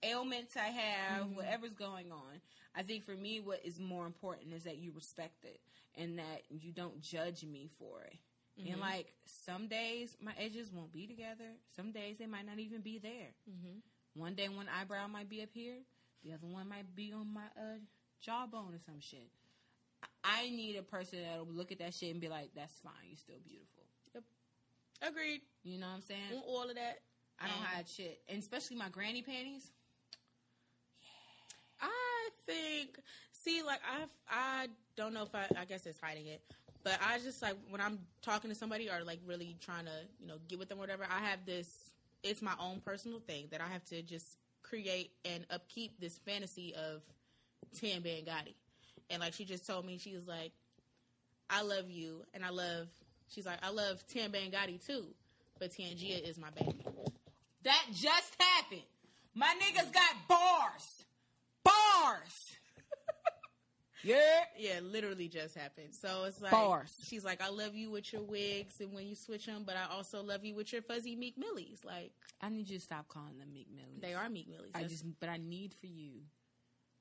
[0.02, 1.36] ailments I have, Mhm.
[1.36, 2.42] whatever's going on.
[2.76, 5.62] I think for me, what is more important is that you respect it
[5.96, 8.18] and that you don't judge me for it.
[8.58, 8.80] And Mhm.
[8.80, 11.58] like some days my edges won't be together.
[11.76, 13.34] Some days they might not even be there.
[13.50, 13.80] Mm-hmm.
[14.20, 15.84] One day one eyebrow might be up here,
[16.24, 17.80] the other one might be on my uh,
[18.20, 19.32] jawbone or some shit.
[20.04, 23.08] I- I need a person that'll look at that shit and be like, "That's fine.
[23.08, 24.24] You're still beautiful." Yep.
[25.02, 25.42] Agreed.
[25.64, 26.34] You know what I'm saying?
[26.34, 27.02] All of that.
[27.40, 29.70] I don't And hide shit, and especially my granny panties.
[31.82, 33.00] I think.
[33.32, 35.48] See, like I, I don't know if I.
[35.58, 36.42] I guess it's hiding it,
[36.84, 40.28] but I just like when I'm talking to somebody or like really trying to, you
[40.28, 41.06] know, get with them or whatever.
[41.10, 41.68] I have this.
[42.24, 46.74] It's my own personal thing that I have to just create and upkeep this fantasy
[46.74, 47.02] of
[47.80, 48.54] Tan Bangatti,
[49.10, 50.54] and like she just told me, she was like,
[51.50, 52.88] "I love you," and I love.
[53.28, 55.06] She's like, "I love Tan Bangatti too,"
[55.60, 56.86] but Tangia is my baby.
[57.64, 58.82] That just happened.
[59.36, 61.04] My niggas got bars,
[61.64, 62.52] bars.
[64.04, 64.18] yeah,
[64.60, 65.94] Yeah, literally just happened.
[65.94, 66.94] So it's like Bars.
[67.04, 69.94] she's like, I love you with your wigs and when you switch them, but I
[69.96, 71.80] also love you with your fuzzy Meek Millies.
[71.86, 72.12] Like
[72.42, 74.02] I need you to stop calling them Meek Millies.
[74.02, 74.72] they are Meek Millies.
[74.76, 76.12] I That's- just, but I need for you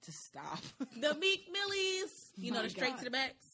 [0.03, 0.61] to stop.
[1.01, 2.31] the Meek Millies.
[2.37, 2.99] You know My the straight God.
[3.01, 3.47] to the backs,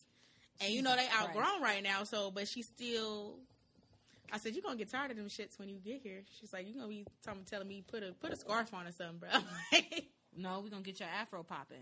[0.60, 2.04] and you know they Jesus outgrown right now.
[2.04, 3.38] So, but she still.
[4.32, 6.22] I said you're gonna get tired of them shits when you get here.
[6.38, 8.92] She's like, you're gonna be telling, telling me put a put a scarf on or
[8.92, 9.28] something, bro.
[10.36, 11.78] no, we're gonna get your afro popping.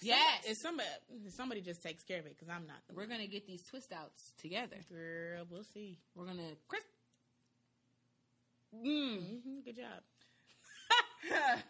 [0.00, 0.88] yes, Yes, if somebody
[1.26, 2.76] if somebody just takes care of it because I'm not.
[2.88, 4.76] The we're gonna get these twist outs together.
[4.90, 5.44] girl.
[5.50, 5.98] We'll see.
[6.14, 6.82] We're gonna Chris.
[8.74, 9.18] Mm.
[9.42, 10.02] hmm Good job.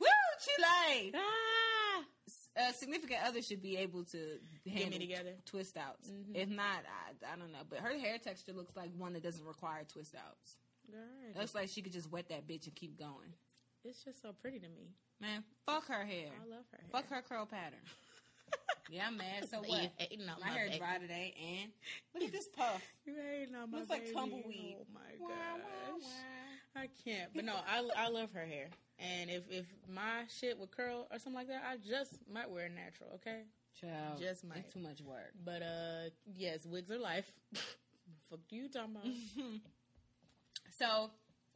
[0.00, 0.06] Woo,
[0.44, 1.12] Chile.
[1.14, 2.02] Ah.
[2.56, 4.38] A significant other should be able to
[4.70, 5.34] handle me together.
[5.44, 6.08] twist outs.
[6.10, 6.34] Mhm.
[6.36, 7.62] If not, I, I don't know.
[7.68, 10.58] But her hair texture looks like one that doesn't require twist outs.
[10.90, 11.00] Girl,
[11.34, 13.32] It looks like she could just wet that bitch and keep going.
[13.84, 14.92] it's just so pretty to me.
[15.20, 16.30] Man, fuck her hair.
[16.42, 16.78] I love her.
[16.78, 16.88] Hair.
[16.92, 17.80] Fuck her curl pattern.
[18.90, 19.48] Yeah, I'm mad.
[19.50, 19.92] So what?
[20.40, 20.78] My hair baby.
[20.78, 21.70] dry today, and
[22.14, 22.82] look at this puff.
[23.06, 24.76] You hating on my Looks like tumbleweed.
[24.80, 26.82] Oh my Wah, wah, gosh, wah.
[26.82, 27.30] I can't.
[27.34, 28.68] But no, I I love her hair.
[28.98, 32.68] And if if my shit would curl or something like that, I just might wear
[32.68, 33.10] natural.
[33.16, 33.42] Okay.
[33.80, 34.58] Child, Just might.
[34.58, 35.32] it's too much work.
[35.44, 37.30] But uh, yes, wigs are life.
[38.30, 38.94] Fuck you talking
[40.78, 41.10] so,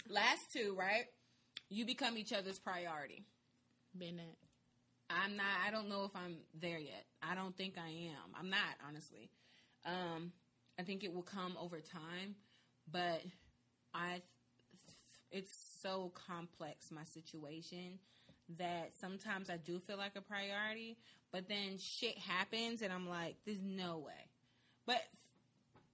[0.09, 1.05] last two, right?
[1.71, 3.25] You become each other's priority.
[3.97, 4.37] Been that.
[5.11, 5.47] I'm not.
[5.67, 7.05] I don't know if I'm there yet.
[7.23, 8.35] I don't think I am.
[8.39, 9.31] I'm not honestly.
[9.85, 10.33] Um,
[10.79, 12.35] I think it will come over time,
[12.91, 13.23] but
[13.95, 14.23] I.
[15.31, 15.53] It's
[15.83, 17.99] so complex my situation
[18.57, 20.97] that sometimes I do feel like a priority,
[21.33, 24.31] but then shit happens and I'm like, there's no way.
[24.87, 25.03] But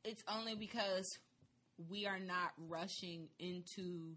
[0.05, 1.19] it's only because
[1.91, 4.15] we are not rushing into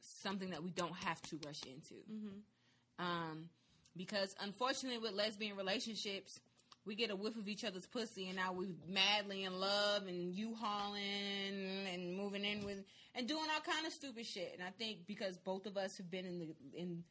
[0.00, 1.94] something that we don't have to rush into.
[2.10, 3.04] Mm-hmm.
[3.04, 3.48] Um,
[3.96, 6.40] because unfortunately, with lesbian relationships,
[6.84, 10.34] we get a whiff of each other's pussy, and now we're madly in love and
[10.34, 12.78] you hauling and moving in with
[13.14, 14.54] and doing all kind of stupid shit.
[14.58, 17.04] And I think because both of us have been in the in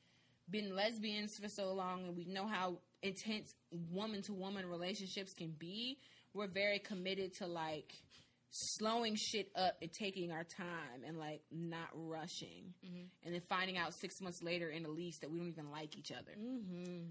[0.50, 3.56] been lesbians for so long and we know how intense
[3.90, 5.98] woman to woman relationships can be,
[6.34, 7.94] we're very committed to like
[8.52, 13.04] slowing shit up and taking our time and like not rushing Mm-hmm.
[13.26, 15.98] and then finding out six months later in a lease that we don't even like
[15.98, 17.04] each other Mm-hmm.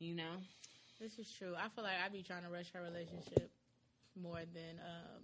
[0.00, 0.36] you know
[1.00, 1.54] This is true.
[1.56, 3.50] I feel like I'd be trying to rush her relationship
[4.20, 5.22] more than um,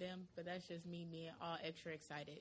[0.00, 2.40] them, but that's just me being all extra excited.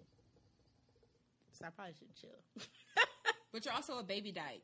[1.52, 2.64] So I probably should chill.
[3.52, 4.62] but you're also a baby dyke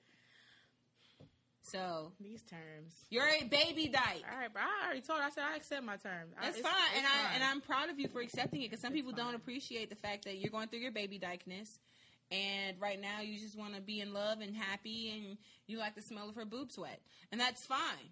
[1.64, 2.94] so These terms.
[3.10, 5.26] you're a baby dyke All right, but I already told her.
[5.26, 6.34] I said I accept my terms.
[6.38, 8.70] I- That's it's- fine, it's and I and I'm proud of you for accepting it
[8.70, 11.80] because some It's people don't appreciate the fact that you're going through your baby dykeness,
[12.32, 15.38] and right now you just want to be in love and happy, and
[15.68, 17.00] you like the smell of her boob sweat,
[17.32, 18.10] and that's fine.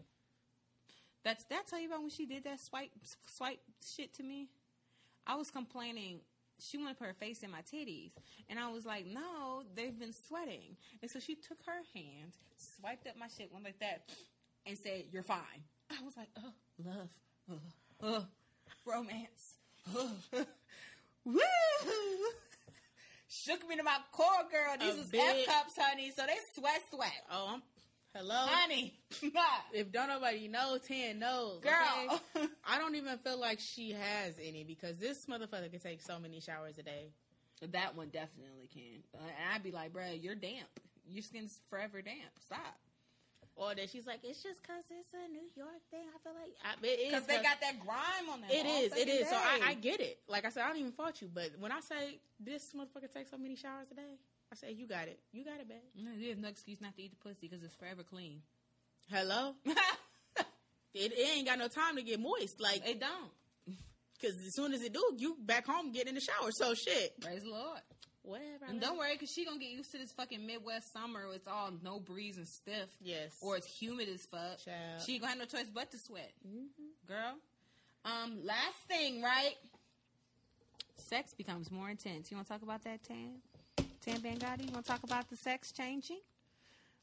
[1.23, 2.89] That's that tell you about when she did that swipe
[3.27, 3.59] swipe
[3.95, 4.47] shit to me.
[5.27, 6.21] I was complaining.
[6.63, 8.11] She wanted to put her face in my titties,
[8.49, 13.07] and I was like, "No, they've been sweating." And so she took her hand, swiped
[13.07, 14.09] up my shit, went like that,
[14.65, 16.53] and said, "You're fine." I was like, "Oh,
[16.85, 17.09] love,
[17.51, 17.59] oh,
[18.01, 18.25] oh,
[18.85, 19.55] romance,
[19.95, 20.11] oh,
[21.25, 21.39] woo!"
[23.27, 24.75] Shook me to my core, girl.
[24.79, 26.11] These A was big- F cups, honey.
[26.15, 27.63] So they sweat, sweat, Oh, I'm,
[28.15, 28.35] hello.
[28.35, 28.93] honey.
[29.73, 31.61] If don't nobody know, ten knows.
[31.61, 32.19] Girl.
[32.35, 32.47] okay?
[32.67, 36.39] I don't even feel like she has any because this motherfucker can take so many
[36.39, 37.11] showers a day.
[37.71, 39.03] That one definitely can.
[39.13, 40.67] And I'd be like, bruh, you're damp.
[41.07, 42.31] Your skin's forever damp.
[42.43, 42.79] Stop.
[43.55, 46.07] Or that she's like, it's just because it's a New York thing.
[46.09, 48.49] I feel like I, it is Because they got that grime on them.
[48.49, 49.29] It is, it is.
[49.29, 49.59] So I.
[49.67, 50.19] I get it.
[50.27, 51.29] Like I said, I don't even fault you.
[51.31, 54.17] But when I say this motherfucker takes so many showers a day,
[54.51, 55.19] I say you got it.
[55.31, 55.77] You got it, babe.
[55.95, 58.41] No, There's no excuse not to eat the pussy because it's forever clean.
[59.09, 59.53] Hello.
[60.93, 62.59] It, it ain't got no time to get moist.
[62.59, 63.31] Like, it don't.
[64.19, 66.51] because as soon as it do, you back home getting in the shower.
[66.51, 67.17] So shit.
[67.21, 67.79] Praise the Lord.
[68.23, 68.65] Whatever.
[68.67, 71.27] And don't worry, because she going to get used to this fucking Midwest summer.
[71.27, 72.89] where It's all no breeze and stiff.
[73.01, 73.37] Yes.
[73.39, 74.65] Or it's humid as fuck.
[74.65, 75.01] Child.
[75.05, 76.33] She going to have no choice but to sweat.
[76.45, 76.65] Mhm.
[77.07, 77.35] Girl.
[78.03, 79.55] Um, last thing, right?
[80.97, 82.29] Sex becomes more intense.
[82.29, 83.35] You want to talk about that, Tan?
[84.05, 84.65] Tan Bangadi?
[84.67, 86.19] You want to talk about the sex changing?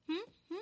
[0.08, 0.16] Hmm?
[0.50, 0.60] Hmm?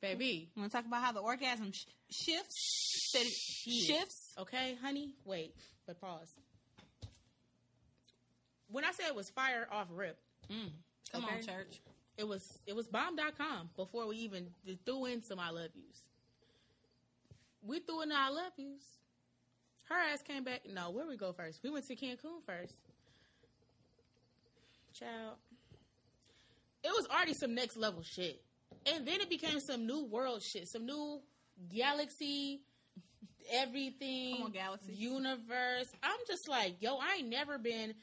[0.00, 0.48] baby.
[0.54, 3.12] You want to talk about how the orgasm sh- shifts?
[3.14, 4.32] It shifts?
[4.38, 5.14] Okay, honey.
[5.26, 5.54] Wait,
[5.86, 6.32] but pause.
[8.70, 10.16] When I said it was fire off rip,
[10.50, 10.70] Mm.
[11.12, 11.80] Come on, church.
[12.16, 14.46] it was it was bomb.com before we even
[14.84, 16.02] threw in some I love yous.
[17.62, 18.82] We threw in the I love yous.
[19.84, 20.62] Her ass came back.
[20.72, 21.60] No, where we go first?
[21.62, 22.74] We went to Cancun first.
[24.98, 25.36] Child.
[26.82, 28.40] It was already some next level shit.
[28.86, 31.20] And then it became some new world shit, some new
[31.74, 32.62] galaxy,
[33.52, 34.92] everything, Come on, galaxy.
[34.94, 35.92] universe.
[36.02, 37.94] I'm just like, yo, I ain't never been,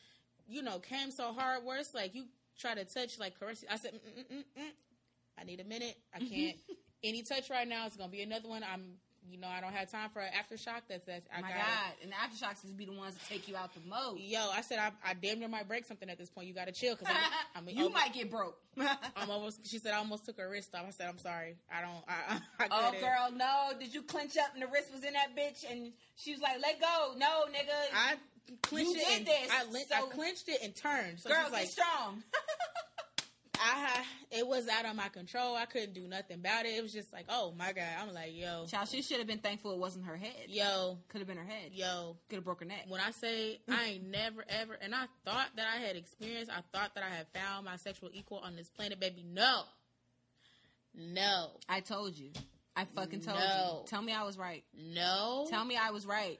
[0.48, 2.26] you know, came so hard where it's like you
[2.60, 3.64] try to touch, like caress.
[3.70, 4.70] I said, mm, mm, mm.
[5.40, 5.96] I need a minute.
[6.14, 6.58] I can't.
[7.04, 8.64] Any touch right now is gonna be another one.
[8.64, 8.94] I'm,
[9.30, 10.82] you know, I don't have time for an aftershock.
[10.90, 11.28] That's that's.
[11.36, 11.94] I my gotta- God.
[12.04, 14.20] And the aftershocks just be the ones that take you out the most.
[14.22, 16.48] Yo, I said I, I damn near might break something at this point.
[16.48, 17.14] You got to chill because
[17.56, 18.58] I'm, I'm you almost, might get broke.
[19.16, 19.68] I'm almost.
[19.68, 20.86] She said I almost took her wrist off.
[20.88, 21.56] I said I'm sorry.
[21.72, 22.04] I don't.
[22.08, 23.02] I, I, I Oh, it.
[23.02, 23.72] girl, no.
[23.80, 25.70] Did you clench up and the wrist was in that bitch?
[25.70, 27.14] And she was like, let go.
[27.18, 27.96] No, nigga.
[27.96, 28.16] I
[28.62, 29.06] clenched You it.
[29.06, 31.20] did and, this, I, lin- I so- clenched it and turned.
[31.20, 32.24] So girl, like, strong.
[33.76, 35.56] I, it was out of my control.
[35.56, 36.70] I couldn't do nothing about it.
[36.70, 37.84] It was just like, oh my god.
[38.02, 40.34] I'm like, yo, Child, she should have been thankful it wasn't her head.
[40.48, 41.72] yo, Could have been her head.
[41.74, 42.16] yo.
[42.30, 42.86] Could have broke her neck.
[42.88, 43.74] When I say mm.
[43.78, 47.10] I ain't never ever, and I thought that I had experienced, I thought that I
[47.16, 49.24] had found my sexual equal on this planet, baby.
[49.28, 49.64] No,
[50.96, 52.32] no, I told you.
[52.76, 53.80] I fucking told No.
[53.84, 53.88] you.
[53.88, 54.64] Tell me I was right.
[54.78, 55.48] no.
[55.50, 56.40] Tell me I was right.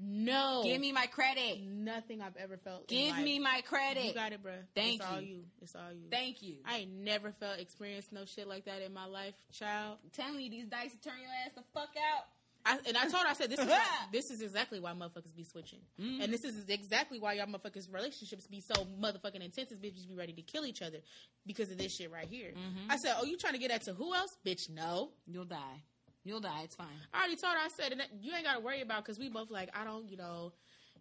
[0.00, 0.62] No.
[0.64, 1.60] Give me my credit.
[1.62, 2.88] nothing I've ever felt.
[2.88, 4.04] Give me my credit.
[4.04, 4.52] You got it, bruh.
[4.74, 5.26] Thank it's all you.
[5.26, 5.44] you.
[5.62, 6.08] It's all you.
[6.10, 6.56] Thank you.
[6.66, 9.98] I ain't never felt experienced no shit like that in my life, child.
[10.04, 12.24] I'm telling you, these dice turn your ass the fuck out.
[12.68, 13.80] I, and I told her, I said, this is why,
[14.10, 16.24] this is exactly why motherfuckers be switching, Mhm.
[16.24, 19.70] and this is exactly why y'all motherfuckers relationships be so motherfucking intense.
[19.70, 20.98] Is bitches be ready to kill each other
[21.46, 22.50] because of this shit right here.
[22.56, 22.90] Mhm.
[22.90, 24.68] I said, oh, you trying to get at to who else, bitch?
[24.68, 25.82] No, You'll die.
[26.26, 26.62] You'll die.
[26.64, 26.86] It's fine.
[27.14, 27.60] I already told her.
[27.64, 30.16] I said, you ain't got to worry about because we both like, I don't, you
[30.16, 30.52] know.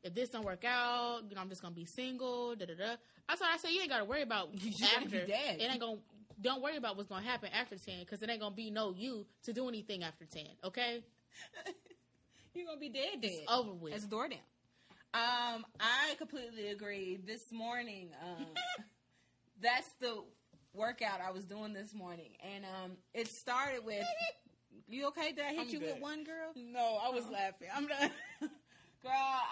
[0.03, 2.55] If this don't work out, you know, I'm just gonna be single.
[2.55, 2.91] Da da da.
[3.27, 5.09] I told her, I said, you ain't gotta worry about You after.
[5.09, 5.57] be dead.
[5.59, 5.97] It ain't gonna.
[6.39, 9.25] Don't worry about what's gonna happen after ten because it ain't gonna be no you
[9.45, 10.45] to do anything after ten.
[10.63, 11.01] Okay,
[12.53, 13.19] You're gonna be dead.
[13.19, 13.31] Dead.
[13.31, 13.95] it's over with.
[14.03, 14.39] A door down.
[15.15, 17.17] Um, I completely agree.
[17.25, 18.45] This morning, um,
[19.61, 20.21] that's the
[20.73, 24.05] workout I was doing this morning, and um, it started with.
[24.87, 25.31] You okay?
[25.31, 25.93] Did I hit I'm you good.
[25.93, 26.51] with one girl?
[26.55, 27.67] no, I was laughing.
[27.75, 28.11] I'm done.
[29.03, 29.11] Girl,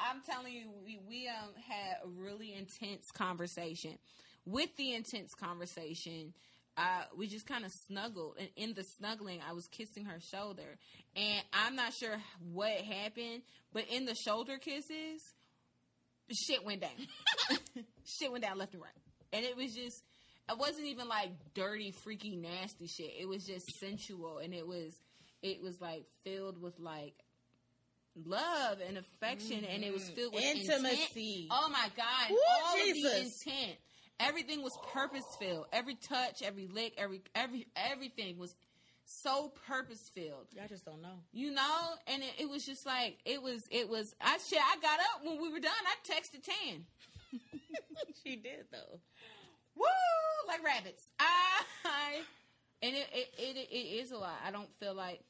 [0.09, 3.99] I'm telling you, we, we um had a really intense conversation.
[4.45, 6.34] With the intense conversation,
[6.76, 10.78] I we just kind of snuggled, and in the snuggling, I was kissing her shoulder,
[11.15, 12.15] and I'm not sure
[12.51, 13.43] what happened,
[13.74, 15.21] but in the shoulder kisses,
[16.32, 16.89] shit went down.
[18.05, 18.91] shit went down left and right,
[19.32, 20.03] and it was just.
[20.49, 23.11] It wasn't even like dirty, freaky, nasty shit.
[23.17, 24.93] It was just sensual, and it was,
[25.43, 27.13] it was like filled with like
[28.25, 29.71] love and affection, mm-hmm.
[29.71, 31.43] and it was filled with intimacy.
[31.43, 31.51] Intent.
[31.51, 32.31] Oh my god!
[32.31, 33.05] Ooh, all Jesus.
[33.05, 33.77] of the intent.
[34.19, 35.65] Everything was purpose filled.
[35.73, 38.55] Every touch, every lick, every every everything was
[39.05, 40.47] so purpose filled.
[40.61, 41.19] I just don't know.
[41.33, 43.63] You know, and it, it, was just like it was.
[43.69, 44.13] It was.
[44.21, 44.59] I shit.
[44.59, 45.71] I got up when we were done.
[45.71, 46.85] I texted Tan.
[48.23, 48.99] she did though.
[49.75, 49.85] Woo!
[50.47, 51.09] Like rabbits.
[51.19, 51.63] I
[52.83, 54.39] and it, it it it is a lot.
[54.45, 55.21] I don't feel like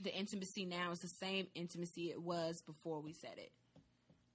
[0.00, 3.52] the intimacy now is the same intimacy it was before we said it.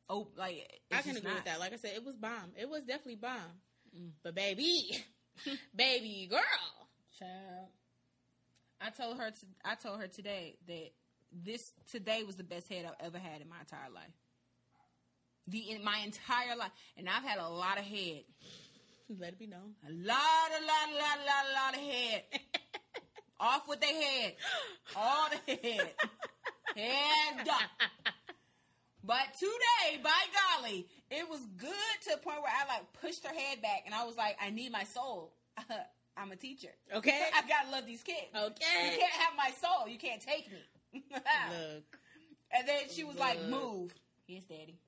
[0.09, 1.35] Oh, like I can agree not.
[1.35, 1.59] with that.
[1.59, 2.51] Like I said, it was bomb.
[2.59, 3.39] It was definitely bomb.
[3.97, 4.11] Mm.
[4.23, 5.03] But baby,
[5.75, 6.39] baby girl,
[7.17, 7.69] child.
[8.79, 9.31] I told her.
[9.31, 10.91] To, I told her today that
[11.31, 14.13] this today was the best head I've ever had in my entire life.
[15.47, 18.23] The in my entire life, and I've had a lot of head.
[19.19, 19.75] Let it be known.
[19.87, 20.17] A lot,
[20.49, 22.23] a lot, a lot, a lot, a lot of head.
[23.39, 24.35] Off with their head.
[24.95, 25.91] All the head.
[26.75, 27.89] head up.
[29.03, 30.09] But today, by
[30.59, 31.69] golly, it was good
[32.05, 34.49] to the point where I like pushed her head back and I was like, I
[34.49, 35.33] need my soul.
[36.17, 36.69] I'm a teacher.
[36.93, 37.27] Okay.
[37.35, 38.27] I've got to love these kids.
[38.35, 38.91] Okay.
[38.91, 39.87] You can't have my soul.
[39.87, 41.03] You can't take me.
[41.11, 41.97] Look.
[42.51, 43.25] And then she was Look.
[43.25, 43.93] like, move.
[44.27, 44.79] Yes, daddy.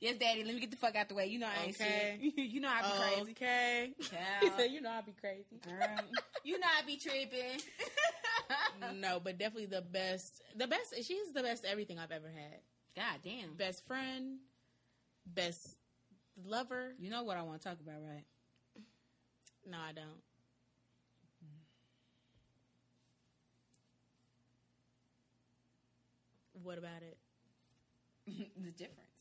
[0.00, 0.44] Yes, daddy.
[0.44, 1.26] Let me get the fuck out the way.
[1.26, 2.18] You know I ain't okay.
[2.22, 2.34] shit.
[2.50, 3.96] you know I be crazy.
[4.02, 4.68] Okay.
[4.70, 5.60] You know I be crazy.
[5.62, 6.04] Girl.
[6.44, 7.60] You know I be tripping.
[9.00, 10.42] no, but definitely the best.
[10.56, 10.94] The best.
[11.02, 12.60] She's the best everything I've ever had.
[12.94, 13.54] God damn.
[13.54, 14.38] Best friend,
[15.26, 15.76] best
[16.44, 16.92] lover.
[17.00, 18.24] You know what I want to talk about, right?
[19.68, 20.22] No, I don't.
[26.62, 27.18] What about it?
[28.26, 29.15] the difference.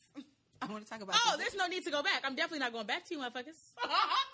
[0.68, 1.16] I want to talk about.
[1.28, 2.24] Oh, the there's no need to go back.
[2.24, 3.58] I'm definitely not going back to you, motherfuckers.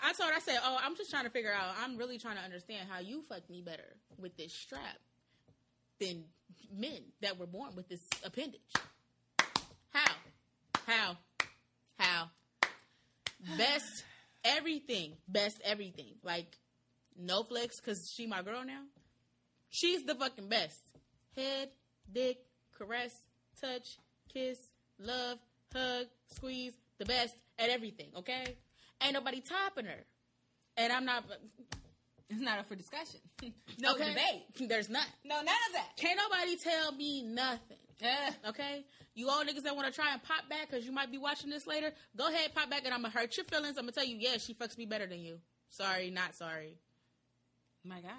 [0.02, 1.74] I told her, I said, oh, I'm just trying to figure out.
[1.82, 4.98] I'm really trying to understand how you fucked me better with this strap
[6.00, 6.24] than
[6.74, 8.60] men that were born with this appendage.
[9.90, 10.12] How?
[10.86, 11.16] How?
[11.98, 12.30] How?
[13.58, 14.04] Best
[14.44, 15.12] everything.
[15.28, 16.14] Best everything.
[16.22, 16.56] Like,
[17.18, 18.82] no flex because she my girl now.
[19.70, 20.78] She's the fucking best.
[21.36, 21.70] Head,
[22.12, 22.38] dick,
[22.76, 23.14] caress,
[23.60, 23.98] touch,
[24.32, 24.58] kiss,
[24.98, 25.38] love,
[25.74, 28.56] hug, squeeze, the best at everything, okay?
[29.02, 30.04] Ain't nobody topping her.
[30.76, 31.24] And I'm not.
[32.30, 33.20] It's not up for discussion.
[33.78, 34.08] no okay?
[34.08, 34.68] debate.
[34.68, 35.04] There's none.
[35.24, 35.96] No, none of that.
[35.96, 37.76] Can't nobody tell me nothing.
[38.00, 38.30] Yeah.
[38.48, 38.84] Okay?
[39.14, 41.50] You all niggas that want to try and pop back because you might be watching
[41.50, 43.76] this later, go ahead, pop back, and I'm going to hurt your feelings.
[43.76, 45.38] I'm going to tell you, yeah, she fucks me better than you.
[45.68, 46.78] Sorry, not sorry.
[47.84, 48.12] My God.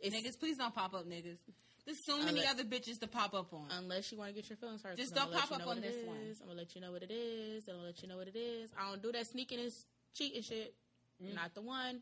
[0.00, 1.38] It's, niggas, please don't pop up, niggas.
[1.86, 3.66] There's so many unless, other bitches to pop up on.
[3.70, 4.96] Unless you want to get your feelings hurt.
[4.96, 6.06] Just don't pop up on this is.
[6.06, 6.16] one.
[6.42, 7.68] I'm gonna let you know what it is.
[7.68, 8.70] I'm gonna let you know what it is.
[8.78, 9.72] I don't do that sneaking and
[10.14, 10.74] cheating shit.
[11.22, 11.34] Mm.
[11.34, 12.00] Not the one.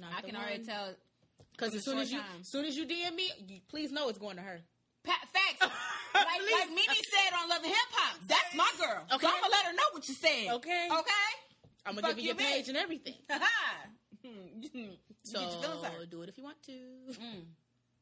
[0.00, 0.44] Not I can one.
[0.44, 0.94] already tell.
[1.52, 4.18] Because as soon as you, as soon as you DM me, you, please know it's
[4.18, 4.60] going to her.
[5.04, 5.60] Pa- facts.
[6.14, 9.02] like, like Mimi said on Love and Hip Hop, that's my girl.
[9.12, 9.26] Okay.
[9.26, 10.48] So I'm gonna let her know what you said.
[10.54, 10.88] Okay.
[10.90, 11.28] Okay.
[11.86, 13.14] I'm gonna give you your page and everything.
[15.22, 15.40] so
[16.10, 16.72] do it if you want to.
[16.72, 17.44] Mm.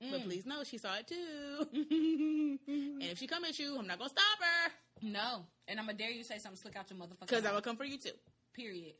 [0.02, 0.10] Mm.
[0.10, 1.66] But please know she saw it too.
[2.68, 4.72] and if she come at you, I'm not gonna stop her.
[5.02, 7.20] No, and I'm gonna dare you say something slick out your motherfucker.
[7.20, 8.10] Because I'm gonna come for you too.
[8.52, 8.94] Period.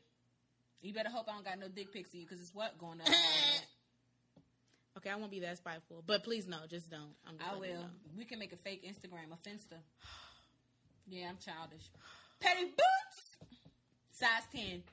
[0.81, 3.01] You better hope I don't got no dick pics of you because it's what going
[3.01, 3.07] on.
[4.97, 7.13] okay, I won't be that spiteful, but please no, just don't.
[7.37, 7.85] Just I will.
[8.17, 9.77] We can make a fake Instagram, a Finsta.
[11.09, 11.89] Yeah, I'm childish.
[12.41, 13.57] Petty boots,
[14.11, 14.83] size ten.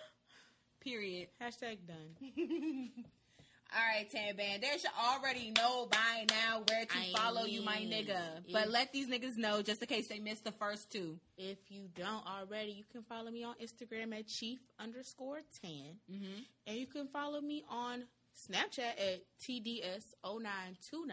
[0.80, 1.28] Period.
[1.40, 2.90] Hashtag done.
[3.72, 4.62] All right, Tan Band.
[4.62, 8.44] They should already know by now where to I follow mean, you, my nigga.
[8.52, 11.18] But let these niggas know just in case they missed the first two.
[11.36, 15.96] If you don't already, you can follow me on Instagram at chief underscore tan.
[16.10, 16.42] Mm-hmm.
[16.68, 18.04] And you can follow me on
[18.48, 21.10] Snapchat at TDS0929.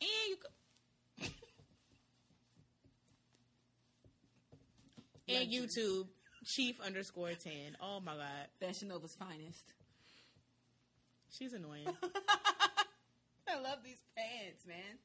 [0.00, 0.36] And you
[1.18, 1.30] can.
[5.28, 6.08] and YouTube,
[6.46, 7.76] chief underscore tan.
[7.80, 8.48] Oh my God.
[8.58, 9.72] Fashion Nova's finest.
[11.32, 11.86] She's annoying.
[13.48, 14.98] I love these pants, man.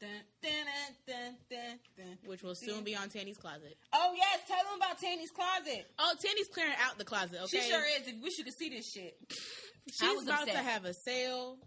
[0.00, 0.08] Dun,
[0.42, 3.76] dun, dun, Which will soon be on Tanny's closet.
[3.92, 5.86] Oh yes, tell them about Tanny's closet.
[5.98, 7.38] Oh, Tanny's clearing out the closet.
[7.44, 8.08] Okay, she sure is.
[8.08, 9.16] I wish you could see this shit.
[9.92, 10.54] She's about upset.
[10.54, 11.58] to have a sale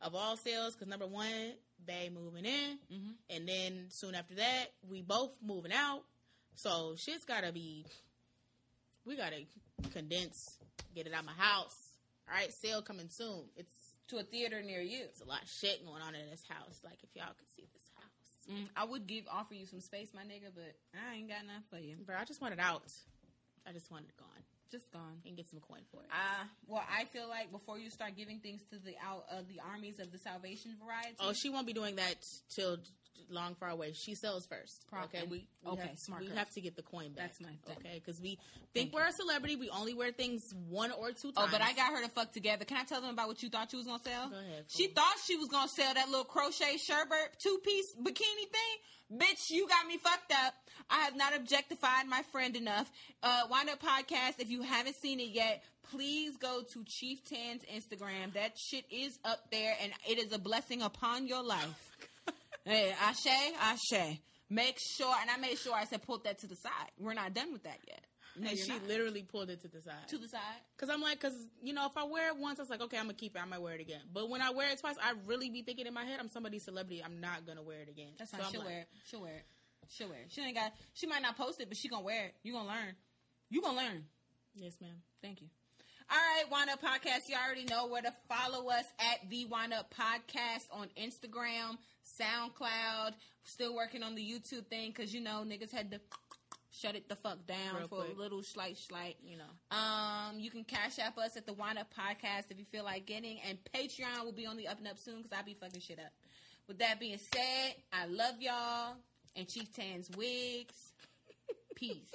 [0.00, 3.10] of all sales because number one, Bay moving in, mm-hmm.
[3.30, 6.02] and then soon after that, we both moving out.
[6.54, 7.86] So shit's gotta be.
[9.04, 9.44] We gotta
[9.92, 10.58] condense
[10.94, 11.83] Get it out of my house.
[12.28, 13.44] All right, sale coming soon.
[13.56, 13.74] It's
[14.08, 15.00] to a theater near you.
[15.04, 16.80] it's a lot of shit going on in this house.
[16.84, 18.10] Like if y'all could see this house,
[18.50, 21.64] Mm, I would give offer you some space, my nigga, but I ain't got enough
[21.70, 21.96] for you.
[22.04, 22.14] bro.
[22.20, 22.92] I just want it out.
[23.66, 25.16] I just want it gone Just gone.
[25.24, 26.08] and get some coin for it.
[26.12, 29.60] Uh, well, I feel like before you start giving things to the out uh, the
[29.72, 31.16] armies of the Salvation variety.
[31.20, 32.16] Oh, she won't be doing that
[32.50, 32.76] till
[33.28, 33.92] long far away.
[33.92, 34.84] She sells first.
[35.04, 36.36] Okay, we, we okay, have, smart We girl.
[36.36, 37.28] have to get the coin back.
[37.28, 37.76] That's my thing.
[37.78, 38.38] okay because we
[38.74, 39.56] Thank think we're a celebrity.
[39.56, 41.36] We only wear things one or two times.
[41.36, 42.64] Oh, but I got her to fuck together.
[42.64, 44.28] Can I tell them about what you thought you was gonna sell?
[44.28, 48.48] Go ahead, She thought she was gonna sell that little crochet sherbet two piece bikini
[48.50, 49.18] thing.
[49.18, 50.54] Bitch, you got me fucked up.
[50.90, 52.90] I have not objectified my friend enough.
[53.22, 54.40] Uh, Wine Up Podcast.
[54.40, 58.32] If you haven't seen it yet, please go to Chief Tan's Instagram.
[58.34, 61.93] That shit is up there, and it is a blessing upon your life.
[62.64, 64.18] Hey, Ashe, Ashe.
[64.50, 66.90] Make sure, and I made sure I said put that to the side.
[66.98, 68.04] We're not done with that yet.
[68.36, 68.86] No, and she not.
[68.88, 70.08] literally pulled it to the side.
[70.08, 70.40] to the side.
[70.76, 72.96] Cause I'm like, cause you know, if I wear it once, I was like, okay,
[72.96, 73.40] I'm gonna keep it.
[73.40, 74.00] I might wear it again.
[74.12, 76.64] But when I wear it twice, I really be thinking in my head, I'm somebody's
[76.64, 77.02] celebrity.
[77.04, 78.10] I'm not gonna wear it again.
[78.18, 78.50] That's So fine.
[78.50, 78.88] She'll like, wear it.
[79.08, 79.44] She'll wear it.
[79.88, 80.26] She'll wear it.
[80.30, 80.72] She ain't got.
[80.94, 82.34] She might not post it, but she gonna wear it.
[82.42, 82.94] You gonna learn.
[83.50, 84.04] You gonna learn.
[84.56, 84.96] Yes, ma'am.
[85.22, 85.48] Thank you.
[86.10, 87.28] All right, Wine Up Podcast.
[87.28, 91.78] You already know where to follow us at the Wine Up Podcast on Instagram,
[92.20, 93.12] SoundCloud.
[93.44, 96.00] Still working on the YouTube thing because you know niggas had to
[96.70, 98.16] shut it the fuck down Real for quick.
[98.16, 99.16] a little slight, slight.
[99.24, 102.64] You know, Um, you can cash app us at the Wine Up Podcast if you
[102.64, 105.44] feel like getting, and Patreon will be on the up and up soon because I'll
[105.44, 106.12] be fucking shit up.
[106.66, 108.94] With that being said, I love y'all
[109.36, 110.92] and Chief Tan's wigs.
[111.76, 112.10] Peace.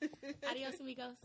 [0.48, 1.16] adios, amigos.